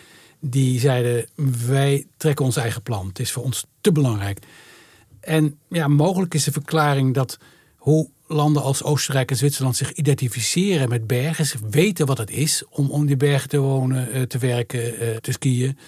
die 0.40 0.80
zeiden: 0.80 1.26
wij 1.66 2.06
trekken 2.16 2.44
ons 2.44 2.56
eigen 2.56 2.82
plan. 2.82 3.06
Het 3.06 3.18
is 3.18 3.32
voor 3.32 3.42
ons 3.42 3.66
te 3.80 3.92
belangrijk. 3.92 4.38
En 5.20 5.58
ja, 5.68 5.88
mogelijk 5.88 6.34
is 6.34 6.44
de 6.44 6.52
verklaring 6.52 7.14
dat 7.14 7.38
hoe 7.76 8.08
landen 8.26 8.62
als 8.62 8.82
Oostenrijk 8.82 9.30
en 9.30 9.36
Zwitserland 9.36 9.76
zich 9.76 9.92
identificeren 9.92 10.88
met 10.88 11.06
bergen, 11.06 11.46
weten 11.70 12.06
wat 12.06 12.18
het 12.18 12.30
is 12.30 12.62
om 12.70 12.90
om 12.90 13.06
die 13.06 13.16
bergen 13.16 13.48
te 13.48 13.58
wonen, 13.58 14.12
eh, 14.12 14.22
te 14.22 14.38
werken, 14.38 14.98
eh, 14.98 15.16
te 15.16 15.32
skiën. 15.32 15.78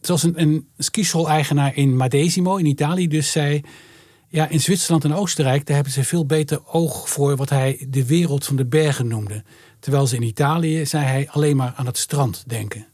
Zoals 0.00 0.22
een, 0.22 0.40
een 0.40 0.68
skischool-eigenaar 0.78 1.76
in 1.76 1.96
Madesimo 1.96 2.56
in 2.56 2.66
Italië 2.66 3.08
dus 3.08 3.30
zei. 3.30 3.60
Ja, 4.28 4.48
in 4.48 4.60
Zwitserland 4.60 5.04
en 5.04 5.14
Oostenrijk 5.14 5.66
daar 5.66 5.74
hebben 5.74 5.92
ze 5.92 6.04
veel 6.04 6.26
beter 6.26 6.66
oog 6.66 7.08
voor 7.08 7.36
wat 7.36 7.48
hij 7.48 7.86
de 7.88 8.06
wereld 8.06 8.44
van 8.44 8.56
de 8.56 8.66
bergen 8.66 9.06
noemde. 9.06 9.44
Terwijl 9.78 10.06
ze 10.06 10.16
in 10.16 10.22
Italië, 10.22 10.86
zei 10.86 11.04
hij, 11.04 11.28
alleen 11.30 11.56
maar 11.56 11.72
aan 11.76 11.86
het 11.86 11.98
strand 11.98 12.44
denken. 12.46 12.86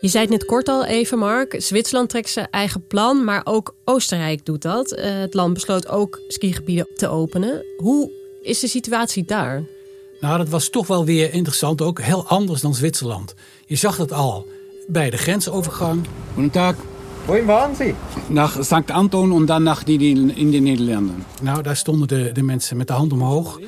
Je 0.00 0.08
zei 0.08 0.22
het 0.22 0.32
net 0.32 0.44
kort 0.44 0.68
al 0.68 0.84
even, 0.84 1.18
Mark. 1.18 1.54
Zwitserland 1.58 2.08
trekt 2.08 2.30
zijn 2.30 2.48
eigen 2.50 2.86
plan, 2.86 3.24
maar 3.24 3.40
ook 3.44 3.74
Oostenrijk 3.84 4.44
doet 4.44 4.62
dat. 4.62 4.92
Eh, 4.92 5.18
het 5.18 5.34
land 5.34 5.54
besloot 5.54 5.88
ook 5.88 6.20
skigebieden 6.28 6.86
te 6.94 7.08
openen. 7.08 7.64
Hoe 7.76 8.10
is 8.42 8.60
de 8.60 8.68
situatie 8.68 9.24
daar? 9.24 9.62
Nou, 10.20 10.38
dat 10.38 10.48
was 10.48 10.68
toch 10.68 10.86
wel 10.86 11.04
weer 11.04 11.32
interessant, 11.32 11.82
ook 11.82 12.00
heel 12.00 12.26
anders 12.26 12.60
dan 12.60 12.74
Zwitserland. 12.74 13.34
Je 13.66 13.76
zag 13.76 13.96
dat 13.96 14.12
al 14.12 14.46
bij 14.86 15.10
de 15.10 15.16
grensovergang. 15.16 16.06
Goedendag. 16.34 16.74
Wohin 17.24 17.44
waren 17.44 17.76
Sie? 17.76 17.94
Nach 18.28 18.64
St. 18.64 18.90
Anton 18.90 19.32
en 19.32 19.44
dan 19.44 19.62
naar 19.62 19.82
die 19.84 20.34
in 20.34 20.50
de 20.50 20.58
Nederlanden. 20.58 21.24
Nou, 21.42 21.62
daar 21.62 21.76
stonden 21.76 22.08
de, 22.08 22.30
de 22.32 22.42
mensen 22.42 22.76
met 22.76 22.86
de 22.86 22.92
hand 22.92 23.12
omhoog, 23.12 23.60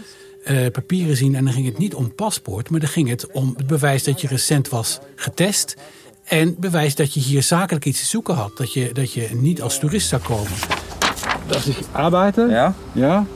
eh, 0.45 0.67
papieren 0.73 1.17
zien. 1.17 1.35
En 1.35 1.45
dan 1.45 1.53
ging 1.53 1.67
het 1.67 1.79
niet 1.79 1.95
om 1.95 2.15
paspoort, 2.15 2.71
maar 2.71 2.81
dan 2.81 2.89
ging 2.89 3.09
het 3.09 3.27
om 3.33 3.55
het 3.57 3.67
bewijs 3.67 4.05
dat 4.05 4.21
je 4.21 4.29
recent 4.29 4.69
was 4.69 4.99
getest. 5.17 5.77
En 6.33 6.57
bewijs 6.59 6.95
dat 6.95 7.15
je 7.15 7.21
hier 7.21 7.43
zakelijk 7.43 7.85
iets 7.85 7.99
te 7.99 8.07
zoeken 8.07 8.35
had. 8.35 8.57
Dat 8.57 8.73
je, 8.73 8.93
dat 8.93 9.13
je 9.13 9.29
niet 9.33 9.63
als 9.63 9.79
toerist 9.79 10.09
zou 10.09 10.23
komen. 10.23 10.53
Dat 11.47 11.67
ik 11.67 11.77
arbeite. 11.93 12.47
Ja? 12.51 12.75
Ja. 12.93 13.27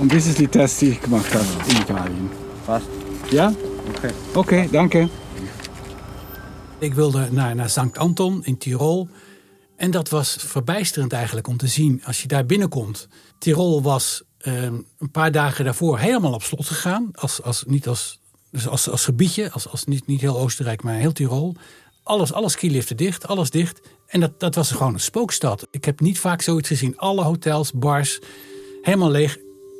En 0.00 0.08
dit 0.08 0.24
is 0.24 0.34
die 0.34 0.48
test 0.48 0.78
die 0.78 0.90
ik 0.90 1.02
gemaakt 1.02 1.32
heb 1.32 1.42
in 1.66 1.76
Italië. 1.76 2.28
Was? 2.64 2.82
Ja? 3.30 3.52
Oké. 3.96 4.10
Oké, 4.34 4.68
dank 4.70 4.92
je. 4.92 5.08
Ik 6.78 6.94
wilde 6.94 7.28
naar, 7.30 7.54
naar 7.54 7.70
St. 7.70 7.98
Anton 7.98 8.44
in 8.44 8.58
Tirol. 8.58 9.08
En 9.76 9.90
dat 9.90 10.08
was 10.08 10.36
verbijsterend 10.38 11.12
eigenlijk 11.12 11.46
om 11.46 11.56
te 11.56 11.66
zien 11.66 12.02
als 12.04 12.22
je 12.22 12.28
daar 12.28 12.46
binnenkomt. 12.46 13.08
Tirol 13.38 13.82
was 13.82 14.22
ehm, 14.38 14.74
een 14.98 15.10
paar 15.10 15.32
dagen 15.32 15.64
daarvoor 15.64 15.98
helemaal 15.98 16.32
op 16.32 16.42
slot 16.42 16.66
gegaan. 16.66 17.08
Als, 17.12 17.42
als, 17.42 17.64
niet 17.66 17.88
als, 17.88 18.20
dus 18.50 18.68
als, 18.68 18.88
als 18.88 19.04
gebiedje, 19.04 19.50
als, 19.50 19.68
als 19.68 19.84
niet, 19.84 20.06
niet 20.06 20.20
heel 20.20 20.38
Oostenrijk, 20.38 20.82
maar 20.82 20.94
heel 20.94 21.12
Tirol. 21.12 21.56
Alles, 22.02 22.32
alle 22.32 22.48
skiliften 22.48 22.96
dicht, 22.96 23.26
alles 23.26 23.50
dicht. 23.50 23.80
En 24.06 24.20
dat, 24.20 24.40
dat 24.40 24.54
was 24.54 24.70
gewoon 24.70 24.94
een 24.94 25.00
spookstad. 25.00 25.66
Ik 25.70 25.84
heb 25.84 26.00
niet 26.00 26.18
vaak 26.18 26.42
zoiets 26.42 26.68
gezien. 26.68 26.98
Alle 26.98 27.22
hotels, 27.22 27.72
bars, 27.72 28.20
helemaal 28.82 29.10
leeg. 29.10 29.38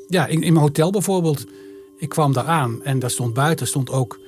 Ja, 0.09 0.27
in, 0.27 0.39
mijn 0.39 0.57
hotel 0.57 0.91
bijvoorbeeld. 0.91 1.47
Ik 1.99 2.09
kwam 2.09 2.33
daar 2.33 2.45
aan 2.45 2.85
en 2.85 2.99
daar 2.99 3.11
stond 3.11 3.35
buiten 3.35 3.67
stond 3.67 3.91
ook 3.91 4.21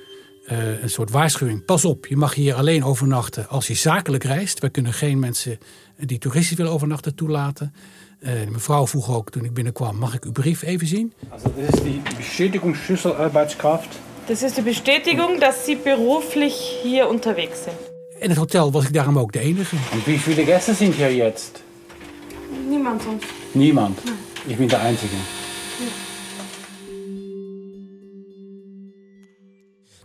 eh, 0.45 0.81
een 0.81 0.89
soort 0.89 1.11
waarschuwing. 1.11 1.65
Pas 1.65 1.85
op, 1.85 2.05
je 2.05 2.17
mag 2.17 2.33
hier 2.33 2.55
alleen 2.55 2.83
overnachten 2.83 3.49
als 3.49 3.67
je 3.67 3.73
zakelijk 3.73 4.23
reist. 4.23 4.59
We 4.59 4.69
kunnen 4.69 4.93
geen 4.93 5.19
mensen 5.19 5.59
die 5.97 6.17
toeristisch 6.17 6.57
willen 6.57 6.71
overnachten 6.71 7.15
toelaten. 7.15 7.73
De 8.19 8.47
mevrouw 8.51 8.87
vroeg 8.87 9.09
ook 9.09 9.29
toen 9.29 9.43
ik 9.43 9.53
binnenkwam, 9.53 9.97
mag 9.97 10.13
ik 10.13 10.25
uw 10.25 10.31
brief 10.31 10.61
even 10.61 10.87
zien? 10.87 11.13
Also 11.29 11.51
das 11.57 11.69
ist 11.69 11.83
die 11.83 12.01
Bestätigungsschlüssel 12.17 13.15
Arbeitskraft. 13.15 13.99
Das 14.27 14.41
ist 14.41 14.57
die 14.57 14.61
Bestätigung, 14.61 15.39
dass 15.39 15.65
Sie 15.65 15.75
beruflich 15.75 16.79
hier 16.81 17.07
unterwegs 17.07 17.63
sind. 17.63 17.77
In 18.19 18.29
het 18.29 18.39
hotel 18.39 18.73
was 18.73 18.85
ik 18.85 18.93
daarom 18.93 19.19
ook 19.19 19.31
de 19.31 19.39
enige. 19.39 19.75
Und 19.93 20.05
wie 20.05 20.17
viele 20.19 20.43
Gäste 20.45 20.73
sind 20.73 20.95
hier 20.95 21.15
jetzt? 21.15 21.61
Niemand 22.69 23.01
sonst. 23.03 23.25
Niemand. 23.51 23.99
Ich 24.47 24.57
bin 24.57 24.67
der 24.67 24.79
Einzige. 24.79 25.15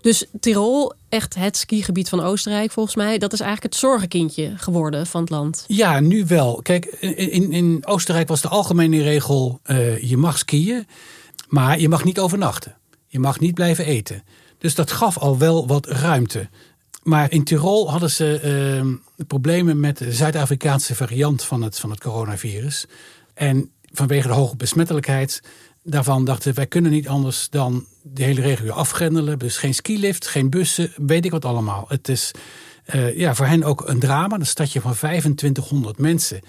Dus 0.01 0.27
Tirol, 0.41 0.93
echt 1.09 1.35
het 1.35 1.57
skigebied 1.57 2.09
van 2.09 2.21
Oostenrijk 2.21 2.71
volgens 2.71 2.97
mij, 2.97 3.19
dat 3.19 3.33
is 3.33 3.41
eigenlijk 3.41 3.73
het 3.73 3.83
zorgenkindje 3.83 4.53
geworden 4.57 5.07
van 5.07 5.21
het 5.21 5.31
land. 5.31 5.65
Ja, 5.67 6.01
nu 6.01 6.25
wel. 6.27 6.61
Kijk, 6.63 6.85
in, 6.85 7.53
in 7.53 7.87
Oostenrijk 7.87 8.29
was 8.29 8.41
de 8.41 8.49
algemene 8.49 9.03
regel: 9.03 9.61
eh, 9.63 10.03
je 10.03 10.17
mag 10.17 10.39
skiën, 10.39 10.87
maar 11.49 11.81
je 11.81 11.89
mag 11.89 12.05
niet 12.05 12.19
overnachten. 12.19 12.80
Je 13.13 13.19
mag 13.19 13.41
niet 13.41 13.55
blijven 13.55 13.85
eten. 13.85 14.23
Dus 14.59 14.75
dat 14.75 14.91
gaf 14.91 15.19
al 15.19 15.39
wel 15.39 15.67
wat 15.67 15.87
ruimte. 15.87 16.49
Maar 17.03 17.33
in 17.33 17.45
Tirol 17.45 17.91
hadden 17.91 18.11
ze 18.11 18.41
eh, 18.41 19.25
problemen 19.27 19.81
met 19.81 19.99
de 19.99 20.13
Zuid-Afrikaanse 20.13 20.95
variant 20.95 21.45
van 21.45 21.63
het, 21.63 21.79
van 21.79 21.91
het 21.91 22.01
coronavirus. 22.01 22.87
En 23.35 23.71
vanwege 23.93 24.29
de 24.29 24.35
hoge 24.35 24.57
besmettelijkheid 24.57 25.43
daarvan 25.83 26.25
dachten 26.25 26.55
wij 26.55 26.67
kunnen 26.67 26.91
niet 26.91 27.09
anders 27.09 27.49
dan 27.51 27.87
de 28.03 28.23
hele 28.23 28.41
regio 28.41 28.73
afgrendelen. 28.73 29.39
Dus 29.39 29.57
geen 29.57 29.75
skilift, 29.75 30.27
geen 30.27 30.51
bussen, 30.51 30.93
weet 30.97 31.25
ik 31.25 31.31
wat 31.31 31.45
allemaal. 31.45 31.85
Het 31.89 32.09
is 32.09 32.31
eh, 32.85 33.17
ja, 33.17 33.35
voor 33.35 33.47
hen 33.47 33.65
ook 33.65 33.89
een 33.89 33.99
drama. 33.99 34.39
Een 34.39 34.47
stadje 34.47 34.81
van 34.81 34.95
2500 34.95 35.99
mensen. 35.99 36.41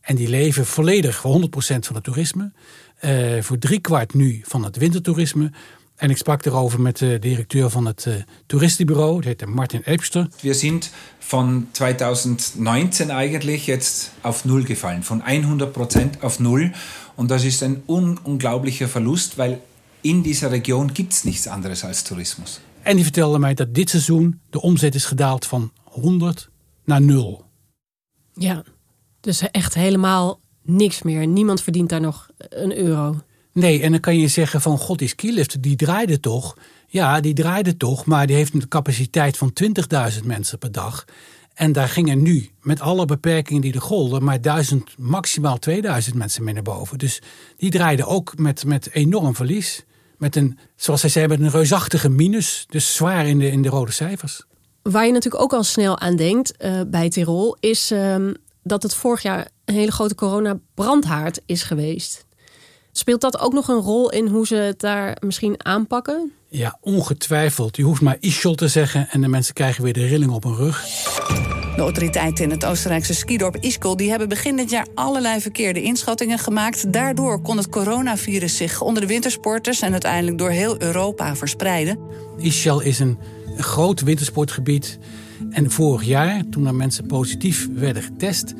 En 0.00 0.16
die 0.16 0.28
leven 0.28 0.66
volledig 0.66 1.16
voor 1.16 1.40
100% 1.40 1.46
van 1.58 1.94
het 1.94 2.04
toerisme. 2.04 2.52
Eh, 2.96 3.42
voor 3.42 3.58
driekwart 3.58 4.14
nu 4.14 4.40
van 4.44 4.64
het 4.64 4.76
wintertoerisme. 4.76 5.52
En 6.00 6.10
ik 6.10 6.16
sprak 6.16 6.44
erover 6.44 6.80
met 6.80 6.98
de 6.98 7.18
directeur 7.18 7.70
van 7.70 7.86
het 7.86 8.04
uh, 8.08 8.14
toeristenbureau, 8.46 9.14
dat 9.14 9.24
heet 9.24 9.46
Martin 9.46 9.84
Elbster. 9.84 10.28
Wir 10.40 10.54
sind 10.54 10.90
von 11.18 11.68
2019 11.72 13.10
eigentlich 13.10 13.66
jetzt 13.66 14.10
auf 14.20 14.44
Null 14.44 14.64
gefallen, 14.64 15.02
von 15.02 15.22
100 15.22 15.72
Prozent 15.72 16.22
auf 16.22 16.38
Null. 16.38 16.72
Und 17.14 17.30
das 17.30 17.44
ist 17.44 17.62
ein 17.62 17.82
un 17.86 18.18
unglaublicher 18.24 18.88
Verlust, 18.88 19.36
weil 19.36 19.60
in 20.00 20.22
dieser 20.22 20.50
Region 20.50 20.92
gibt 20.92 21.12
es 21.12 21.24
nichts 21.24 21.46
anderes 21.46 21.84
als 21.84 22.02
Tourismus. 22.02 22.60
En 22.82 22.94
die 22.96 23.04
vertelde 23.04 23.38
mij 23.38 23.54
dat 23.54 23.74
dit 23.74 23.90
seizoen 23.90 24.40
de 24.50 24.60
omzet 24.60 24.94
is 24.94 25.04
gedaald 25.04 25.46
van 25.46 25.72
100 25.84 26.50
naar 26.84 27.02
0. 27.02 27.44
Ja, 28.34 28.64
dus 29.20 29.40
echt 29.50 29.74
helemaal 29.74 30.40
niks 30.62 31.02
meer. 31.02 31.26
Niemand 31.26 31.62
verdient 31.62 31.88
daar 31.88 32.00
nog 32.00 32.28
een 32.36 32.76
euro. 32.76 33.16
Nee, 33.52 33.82
en 33.82 33.90
dan 33.90 34.00
kan 34.00 34.18
je 34.18 34.28
zeggen 34.28 34.60
van 34.60 34.78
god, 34.78 34.98
die 34.98 35.08
skilift 35.08 35.62
die 35.62 35.76
draaide 35.76 36.20
toch. 36.20 36.56
Ja, 36.86 37.20
die 37.20 37.34
draaide 37.34 37.76
toch, 37.76 38.04
maar 38.04 38.26
die 38.26 38.36
heeft 38.36 38.54
een 38.54 38.68
capaciteit 38.68 39.36
van 39.36 39.52
20.000 40.12 40.24
mensen 40.24 40.58
per 40.58 40.72
dag. 40.72 41.04
En 41.54 41.72
daar 41.72 41.88
gingen 41.88 42.22
nu, 42.22 42.50
met 42.62 42.80
alle 42.80 43.04
beperkingen 43.04 43.62
die 43.62 43.72
er 43.72 43.80
golden, 43.80 44.24
maar 44.24 44.40
1000, 44.40 44.98
maximaal 44.98 45.58
2000 45.58 46.14
mensen 46.14 46.44
mee 46.44 46.54
naar 46.54 46.62
boven. 46.62 46.98
Dus 46.98 47.22
die 47.56 47.70
draaiden 47.70 48.06
ook 48.06 48.38
met, 48.38 48.64
met 48.64 48.90
enorm 48.92 49.34
verlies. 49.34 49.84
Met 50.18 50.36
een, 50.36 50.58
zoals 50.76 51.00
zij 51.00 51.10
zei, 51.10 51.26
met 51.26 51.40
een 51.40 51.50
reusachtige 51.50 52.08
minus. 52.08 52.66
Dus 52.68 52.94
zwaar 52.94 53.26
in 53.26 53.38
de, 53.38 53.50
in 53.50 53.62
de 53.62 53.68
rode 53.68 53.92
cijfers. 53.92 54.44
Waar 54.82 55.06
je 55.06 55.12
natuurlijk 55.12 55.42
ook 55.42 55.52
al 55.52 55.64
snel 55.64 55.98
aan 55.98 56.16
denkt 56.16 56.54
uh, 56.58 56.80
bij 56.86 57.08
Tirol, 57.08 57.56
is 57.60 57.92
uh, 57.92 58.16
dat 58.62 58.82
het 58.82 58.94
vorig 58.94 59.22
jaar 59.22 59.48
een 59.64 59.74
hele 59.74 59.92
grote 59.92 60.14
corona-brandhaard 60.14 61.40
is 61.46 61.62
geweest. 61.62 62.26
Speelt 63.00 63.20
dat 63.20 63.38
ook 63.38 63.52
nog 63.52 63.68
een 63.68 63.80
rol 63.80 64.10
in 64.10 64.26
hoe 64.26 64.46
ze 64.46 64.54
het 64.54 64.80
daar 64.80 65.16
misschien 65.20 65.64
aanpakken? 65.64 66.32
Ja, 66.48 66.78
ongetwijfeld. 66.80 67.76
Je 67.76 67.82
hoeft 67.82 68.00
maar 68.00 68.16
Ischol 68.20 68.54
te 68.54 68.68
zeggen 68.68 69.08
en 69.10 69.20
de 69.20 69.28
mensen 69.28 69.54
krijgen 69.54 69.84
weer 69.84 69.92
de 69.92 70.06
rilling 70.06 70.30
op 70.30 70.42
hun 70.42 70.56
rug. 70.56 70.84
De 71.76 71.80
autoriteiten 71.80 72.44
in 72.44 72.50
het 72.50 72.64
Oostenrijkse 72.64 73.14
skidorp 73.14 73.56
Ischol 73.56 73.96
die 73.96 74.10
hebben 74.10 74.28
begin 74.28 74.56
dit 74.56 74.70
jaar 74.70 74.86
allerlei 74.94 75.40
verkeerde 75.40 75.82
inschattingen 75.82 76.38
gemaakt. 76.38 76.92
Daardoor 76.92 77.42
kon 77.42 77.56
het 77.56 77.68
coronavirus 77.68 78.56
zich 78.56 78.80
onder 78.80 79.02
de 79.02 79.08
wintersporters 79.08 79.80
en 79.80 79.92
uiteindelijk 79.92 80.38
door 80.38 80.50
heel 80.50 80.82
Europa 80.82 81.36
verspreiden. 81.36 81.98
Ischol 82.38 82.80
is 82.80 82.98
een, 82.98 83.18
een 83.56 83.62
groot 83.62 84.00
wintersportgebied. 84.00 84.98
En 85.50 85.70
vorig 85.70 86.02
jaar, 86.02 86.42
toen 86.50 86.66
er 86.66 86.74
mensen 86.74 87.06
positief 87.06 87.68
werden 87.72 88.02
getest, 88.02 88.54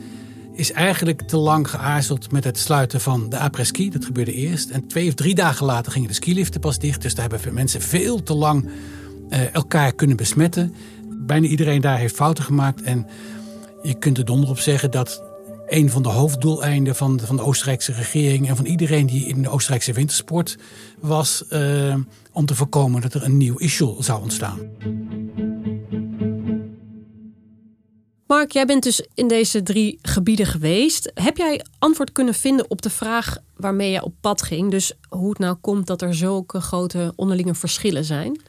is 0.61 0.73
eigenlijk 0.73 1.23
te 1.23 1.37
lang 1.37 1.71
geaarzeld 1.71 2.33
met 2.33 2.45
het 2.45 2.59
sluiten 2.59 3.01
van 3.01 3.29
de 3.29 3.39
après-ski. 3.39 3.91
Dat 3.91 4.05
gebeurde 4.05 4.33
eerst. 4.33 4.71
En 4.71 4.87
twee 4.87 5.09
of 5.09 5.15
drie 5.15 5.35
dagen 5.35 5.67
later 5.67 5.93
gingen 5.93 6.09
de 6.09 6.15
skiliften 6.15 6.61
pas 6.61 6.79
dicht. 6.79 7.03
Dus 7.03 7.15
daar 7.15 7.29
hebben 7.31 7.55
mensen 7.55 7.81
veel 7.81 8.23
te 8.23 8.35
lang 8.35 8.69
uh, 9.31 9.55
elkaar 9.55 9.93
kunnen 9.93 10.17
besmetten. 10.17 10.75
Bijna 11.09 11.47
iedereen 11.47 11.81
daar 11.81 11.99
heeft 11.99 12.15
fouten 12.15 12.45
gemaakt. 12.45 12.83
En 12.83 13.07
je 13.83 13.95
kunt 13.95 14.19
er 14.19 14.25
donder 14.25 14.51
op 14.51 14.59
zeggen 14.59 14.91
dat 14.91 15.23
een 15.69 15.91
van 15.91 16.03
de 16.03 16.09
hoofddoeleinden 16.09 16.97
van 16.97 17.17
de, 17.17 17.27
van 17.27 17.37
de 17.37 17.43
Oostenrijkse 17.43 17.93
regering 17.93 18.49
en 18.49 18.57
van 18.57 18.67
iedereen 18.67 19.07
die 19.07 19.27
in 19.27 19.43
de 19.43 19.49
Oostenrijkse 19.49 19.93
wintersport 19.93 20.59
was, 20.99 21.45
uh, 21.51 21.95
om 22.33 22.47
te 22.47 22.55
voorkomen 22.55 23.01
dat 23.01 23.15
er 23.15 23.25
een 23.25 23.37
nieuw 23.37 23.57
issue 23.57 23.95
zou 23.99 24.23
ontstaan. 24.23 24.59
Mark, 28.31 28.53
jij 28.53 28.67
bent 28.67 28.83
dus 28.83 29.07
in 29.15 29.29
deze 29.29 29.63
drie 29.63 29.99
gebieden 30.03 30.47
geweest. 30.47 31.11
Heb 31.15 31.37
jij 31.37 31.65
antwoord 31.79 32.13
kunnen 32.13 32.35
vinden 32.35 32.71
op 32.71 32.83
de 32.83 32.91
vraag 32.91 33.37
waarmee 33.57 33.91
je 33.91 34.05
op 34.05 34.15
pad 34.21 34.43
ging? 34.43 34.71
Dus 34.71 34.93
hoe 35.09 35.29
het 35.29 35.39
nou 35.39 35.55
komt 35.55 35.87
dat 35.87 36.03
er 36.03 36.15
zulke 36.15 36.61
grote 36.61 37.13
onderlinge 37.17 37.55
verschillen 37.55 38.05
zijn? 38.05 38.41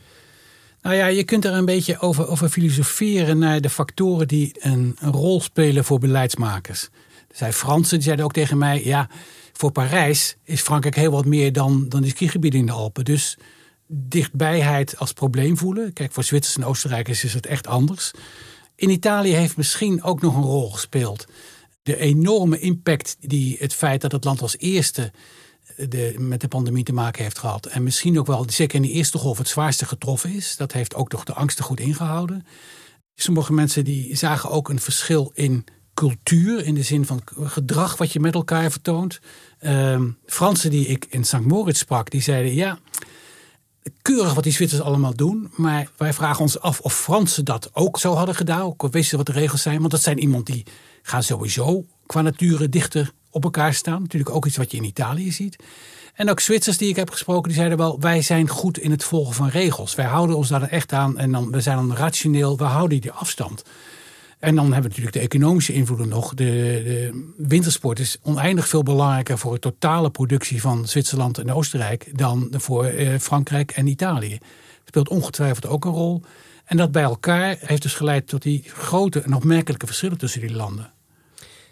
Nou 0.82 0.96
ja, 0.96 1.06
je 1.06 1.24
kunt 1.24 1.46
er 1.46 1.54
een 1.54 1.66
beetje 1.66 2.00
over, 2.00 2.28
over 2.28 2.50
filosoferen 2.50 3.38
naar 3.38 3.62
de 3.62 3.70
factoren 3.70 4.28
die 4.28 4.56
een, 4.60 4.96
een 5.00 5.12
rol 5.12 5.42
spelen 5.42 5.84
voor 5.84 6.00
beleidsmakers. 6.00 6.84
Er 7.30 7.38
zijn 7.38 7.54
Fransen, 7.54 7.96
die 7.96 8.06
zeiden 8.06 8.26
ook 8.26 8.34
tegen 8.34 8.58
mij: 8.58 8.84
ja, 8.84 9.10
voor 9.54 9.72
Parijs 9.72 10.36
is 10.44 10.62
Frankrijk 10.62 10.96
heel 10.96 11.12
wat 11.12 11.26
meer 11.26 11.54
dan, 11.54 11.90
dan 11.90 12.02
die 12.02 12.12
skigebieden 12.12 12.60
in 12.60 12.66
de 12.66 12.72
Alpen. 12.72 13.06
Dus 13.06 13.38
dichtbijheid 13.88 14.98
als 14.98 15.14
probleem 15.14 15.58
voelen. 15.58 15.94
Kijk, 15.94 16.12
voor 16.12 16.24
Zwitsers 16.24 16.56
en 16.56 16.66
Oostenrijkers 16.66 17.24
is 17.24 17.34
het 17.34 17.46
echt 17.46 17.68
anders. 17.68 18.12
In 18.82 18.90
Italië 18.90 19.34
heeft 19.34 19.58
misschien 19.58 20.04
ook 20.04 20.22
nog 20.22 20.36
een 20.36 20.42
rol 20.42 20.72
gespeeld. 20.72 21.26
De 21.84 21.98
enorme 21.98 22.60
impact 22.60 23.16
die 23.20 23.58
het 23.60 23.74
feit 23.74 24.02
dat 24.02 24.12
het 24.12 24.24
land 24.24 24.42
als 24.42 24.58
eerste 24.58 25.12
de, 25.76 26.16
met 26.18 26.42
de 26.42 26.48
pandemie 26.48 26.84
te 26.84 26.94
maken 26.94 27.24
heeft 27.24 27.40
gehad. 27.40 27.66
En 27.66 27.84
misschien 27.84 28.20
ook 28.20 28.28
wel, 28.28 28.46
zeker 28.50 28.76
in 28.76 28.82
de 28.82 28.92
eerste 28.92 29.18
golf, 29.18 29.38
het 29.38 29.48
zwaarste 29.48 29.86
getroffen 29.86 30.34
is. 30.34 30.56
Dat 30.58 30.72
heeft 30.72 30.96
ook 30.96 31.10
toch 31.10 31.24
de 31.24 31.34
angsten 31.34 31.64
goed 31.64 31.80
ingehouden. 31.80 32.46
Sommige 33.16 33.54
mensen 33.54 33.84
die 33.84 34.16
zagen 34.16 34.50
ook 34.50 34.70
een 34.70 34.80
verschil 34.80 35.32
in 35.34 35.66
cultuur, 35.94 36.66
in 36.66 36.74
de 36.74 36.84
zin 36.84 37.06
van 37.06 37.22
gedrag 37.26 37.98
wat 37.98 38.14
je 38.14 38.20
met 38.20 38.34
elkaar 38.34 38.72
vertoont. 38.72 39.20
Uh, 39.62 40.02
Fransen 40.26 40.70
die 40.70 40.88
ik 40.88 41.06
in 41.10 41.24
St. 41.24 41.40
Moritz 41.40 41.80
sprak, 41.80 42.10
die 42.10 42.22
zeiden 42.22 42.54
ja, 42.54 42.80
keurig 44.02 44.34
wat 44.34 44.44
die 44.44 44.54
Zwitsers 44.54 44.82
allemaal 44.82 45.16
doen. 45.16 45.52
Maar 45.56 45.90
wij 45.98 46.14
vragen 46.14 46.42
ons 46.42 46.60
af 46.60 46.80
of 46.80 46.94
Fransen 46.94 47.46
dat 47.46 47.70
ook 47.74 48.00
zo 48.00 48.14
hadden 48.14 48.36
gedaan. 48.36 48.62
Ook 48.62 48.88
wisten 48.92 49.18
wat 49.18 49.26
de 49.26 49.32
regels 49.32 49.62
zijn. 49.62 49.80
Want 49.80 49.92
dat 49.92 50.02
zijn 50.02 50.20
iemand 50.20 50.46
die 50.46 50.66
gaan 51.02 51.24
sowieso 51.24 51.86
qua 52.06 52.22
nature 52.22 52.70
dichter 52.70 53.12
op 53.30 53.44
elkaar 53.44 53.74
staan. 53.74 54.02
Natuurlijk 54.02 54.36
ook 54.36 54.46
iets 54.46 54.58
wat 54.58 54.72
je 54.72 54.78
in 54.78 54.84
Italië 54.84 55.32
ziet. 55.32 55.56
En 56.14 56.30
ook 56.30 56.40
Zwitsers 56.40 56.78
die 56.78 56.90
ik 56.90 56.96
heb 56.96 57.10
gesproken, 57.10 57.48
die 57.48 57.58
zeiden 57.58 57.78
wel... 57.78 58.00
wij 58.00 58.22
zijn 58.22 58.48
goed 58.48 58.78
in 58.78 58.92
het 58.92 59.04
volgen 59.04 59.34
van 59.34 59.48
regels. 59.48 59.96
Wij 59.96 60.06
houden 60.06 60.36
ons 60.36 60.48
daar 60.48 60.62
echt 60.62 60.94
aan 60.94 61.18
en 61.18 61.32
dan, 61.32 61.52
we 61.52 61.62
zijn 61.62 61.76
dan 61.78 61.96
rationeel. 61.96 62.58
We 62.58 62.64
houden 62.64 63.02
die 63.02 63.12
afstand. 63.12 63.64
En 64.42 64.56
dan 64.56 64.64
hebben 64.64 64.82
we 64.82 64.88
natuurlijk 64.88 65.16
de 65.16 65.38
economische 65.38 65.74
invloeden 65.74 66.08
nog. 66.08 66.34
De, 66.34 66.44
de, 66.46 67.32
wintersport 67.38 68.00
is 68.00 68.18
oneindig 68.22 68.68
veel 68.68 68.84
belangrijker 68.84 69.38
voor 69.38 69.54
de 69.54 69.60
totale 69.60 70.10
productie 70.10 70.62
van 70.62 70.88
Zwitserland 70.88 71.38
en 71.38 71.52
Oostenrijk 71.52 72.18
dan 72.18 72.48
voor 72.52 72.86
eh, 72.86 73.20
Frankrijk 73.20 73.72
en 73.72 73.88
Italië. 73.88 74.38
Speelt 74.86 75.10
ongetwijfeld 75.10 75.68
ook 75.68 75.86
een 75.86 75.92
rol. 75.92 76.22
En 76.66 76.78
dat 76.78 76.92
bij 76.92 77.04
elkaar 77.04 77.58
heeft 77.60 77.82
dus 77.82 77.94
geleid 77.94 78.28
tot 78.28 78.42
die 78.42 78.64
grote 78.68 79.22
en 79.22 79.34
opmerkelijke 79.34 79.86
verschillen 79.86 80.18
tussen 80.18 80.42
die 80.42 80.56
landen. 80.56 80.92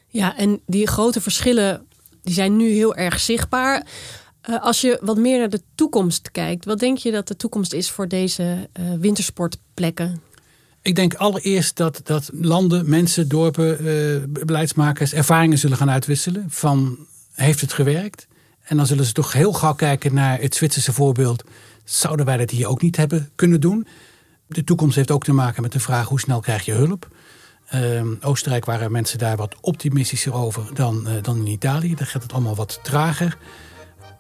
Ja, 0.08 0.38
en 0.38 0.62
die 0.65 0.88
grote 0.88 1.21
verschillen 1.21 1.86
die 2.23 2.34
zijn 2.34 2.55
nu 2.55 2.69
heel 2.69 2.95
erg 2.95 3.19
zichtbaar. 3.19 3.88
Uh, 4.49 4.63
als 4.63 4.82
je 4.82 4.99
wat 5.01 5.17
meer 5.17 5.39
naar 5.39 5.49
de 5.49 5.62
toekomst 5.75 6.32
kijkt, 6.32 6.65
wat 6.65 6.79
denk 6.79 6.97
je 6.97 7.12
dat 7.12 7.27
de 7.27 7.36
toekomst 7.36 7.73
is 7.73 7.91
voor 7.91 8.08
deze 8.08 8.69
uh, 8.79 8.93
wintersportplekken? 8.99 10.21
Ik 10.89 10.95
denk 10.95 11.13
allereerst 11.13 11.75
dat, 11.75 12.02
dat 12.04 12.30
landen, 12.34 12.89
mensen, 12.89 13.28
dorpen, 13.28 13.86
uh, 13.86 14.23
beleidsmakers 14.45 15.13
ervaringen 15.13 15.58
zullen 15.58 15.78
gaan 15.78 15.89
uitwisselen. 15.89 16.45
Van 16.47 16.97
heeft 17.34 17.62
het 17.62 17.73
gewerkt? 17.73 18.28
En 18.63 18.78
dan 18.78 18.86
zullen 18.86 19.06
ze 19.06 19.13
toch 19.13 19.34
heel 19.34 19.54
gauw 19.54 19.73
kijken 19.73 20.13
naar 20.13 20.41
het 20.41 20.56
Zwitserse 20.56 20.93
voorbeeld. 20.93 21.43
Zouden 21.84 22.25
wij 22.25 22.38
dat 22.38 22.49
hier 22.49 22.67
ook 22.67 22.82
niet 22.82 22.95
hebben 22.95 23.30
kunnen 23.36 23.62
doen? 23.62 23.88
De 24.47 24.63
toekomst 24.63 24.95
heeft 24.95 25.12
ook 25.12 25.23
te 25.23 25.34
maken 25.34 25.62
met 25.62 25.71
de 25.71 25.80
vraag 25.80 26.08
hoe 26.08 26.19
snel 26.19 26.39
krijg 26.39 26.65
je 26.65 26.73
hulp? 26.73 27.08
Uh, 27.75 28.02
Oostenrijk 28.21 28.65
waren 28.65 28.91
mensen 28.91 29.17
daar 29.17 29.38
wat 29.38 29.56
optimistischer 29.62 30.34
over 30.34 30.63
dan, 30.73 31.04
uh, 31.08 31.13
dan 31.21 31.38
in 31.38 31.47
Italië. 31.47 31.95
Daar 31.95 32.08
gaat 32.08 32.23
het 32.23 32.34
allemaal 32.34 32.56
wat 32.56 32.80
trager. 32.84 33.38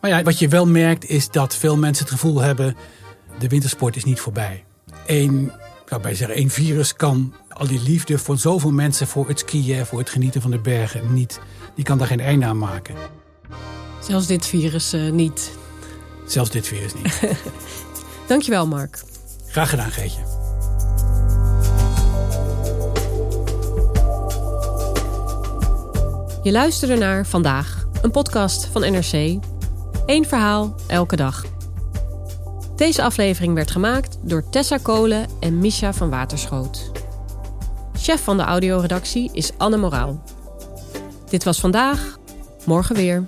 Maar 0.01 0.09
ja, 0.09 0.23
wat 0.23 0.39
je 0.39 0.47
wel 0.47 0.67
merkt 0.67 1.05
is 1.05 1.29
dat 1.29 1.55
veel 1.55 1.77
mensen 1.77 2.05
het 2.05 2.13
gevoel 2.13 2.39
hebben... 2.39 2.75
de 3.39 3.47
wintersport 3.47 3.95
is 3.95 4.03
niet 4.03 4.19
voorbij. 4.19 4.63
Eén 5.05 5.51
zou 5.89 6.01
bij 6.01 6.15
zeggen, 6.15 6.35
één 6.35 6.49
virus 6.49 6.95
kan 6.95 7.33
al 7.49 7.67
die 7.67 7.81
liefde 7.81 8.17
voor 8.17 8.37
zoveel 8.37 8.71
mensen 8.71 9.07
voor 9.07 9.27
het 9.27 9.39
skiën, 9.39 9.85
voor 9.85 9.99
het 9.99 10.09
genieten 10.09 10.41
van 10.41 10.51
de 10.51 10.59
bergen 10.59 11.13
niet. 11.13 11.39
Die 11.75 11.83
kan 11.83 11.97
daar 11.97 12.07
geen 12.07 12.19
einde 12.19 12.45
aan 12.45 12.57
maken. 12.57 12.95
Zelfs 13.99 14.27
dit 14.27 14.45
virus 14.45 14.93
uh, 14.93 15.11
niet. 15.11 15.51
Zelfs 16.27 16.49
dit 16.49 16.67
virus 16.67 16.93
niet. 16.93 17.19
Dankjewel, 18.27 18.67
Mark. 18.67 19.03
Graag 19.47 19.69
gedaan, 19.69 19.91
Geetje. 19.91 20.21
Je 26.43 26.51
luisterde 26.51 26.95
naar 26.95 27.25
Vandaag, 27.25 27.87
een 28.01 28.11
podcast 28.11 28.65
van 28.65 28.81
NRC. 28.81 29.39
Eén 30.05 30.25
verhaal, 30.25 30.75
elke 30.87 31.15
dag. 31.15 31.43
Deze 32.79 33.03
aflevering 33.03 33.53
werd 33.53 33.71
gemaakt 33.71 34.17
door 34.21 34.49
Tessa 34.49 34.77
Kolen 34.77 35.27
en 35.39 35.57
Misha 35.57 35.93
van 35.93 36.09
Waterschoot. 36.09 36.91
Chef 37.93 38.23
van 38.23 38.37
de 38.37 38.43
audioredactie 38.43 39.29
is 39.33 39.51
Anne 39.57 39.77
Moraal. 39.77 40.23
Dit 41.29 41.43
was 41.43 41.59
vandaag, 41.59 42.17
morgen 42.65 42.95
weer. 42.95 43.23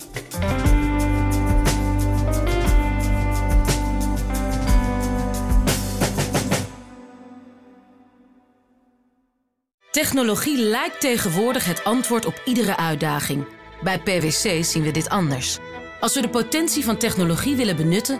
Technologie 9.92 10.58
lijkt 10.58 11.00
tegenwoordig 11.00 11.66
het 11.66 11.84
antwoord 11.84 12.26
op 12.26 12.42
iedere 12.46 12.78
uitdaging. 12.78 13.46
Bij 13.84 14.00
PwC 14.00 14.64
zien 14.64 14.84
we 14.84 14.92
dit 14.92 15.10
anders. 15.10 15.58
Als 16.00 16.14
we 16.14 16.22
de 16.22 16.30
potentie 16.30 16.84
van 16.84 16.98
technologie 16.98 17.56
willen 17.56 17.76
benutten, 17.76 18.20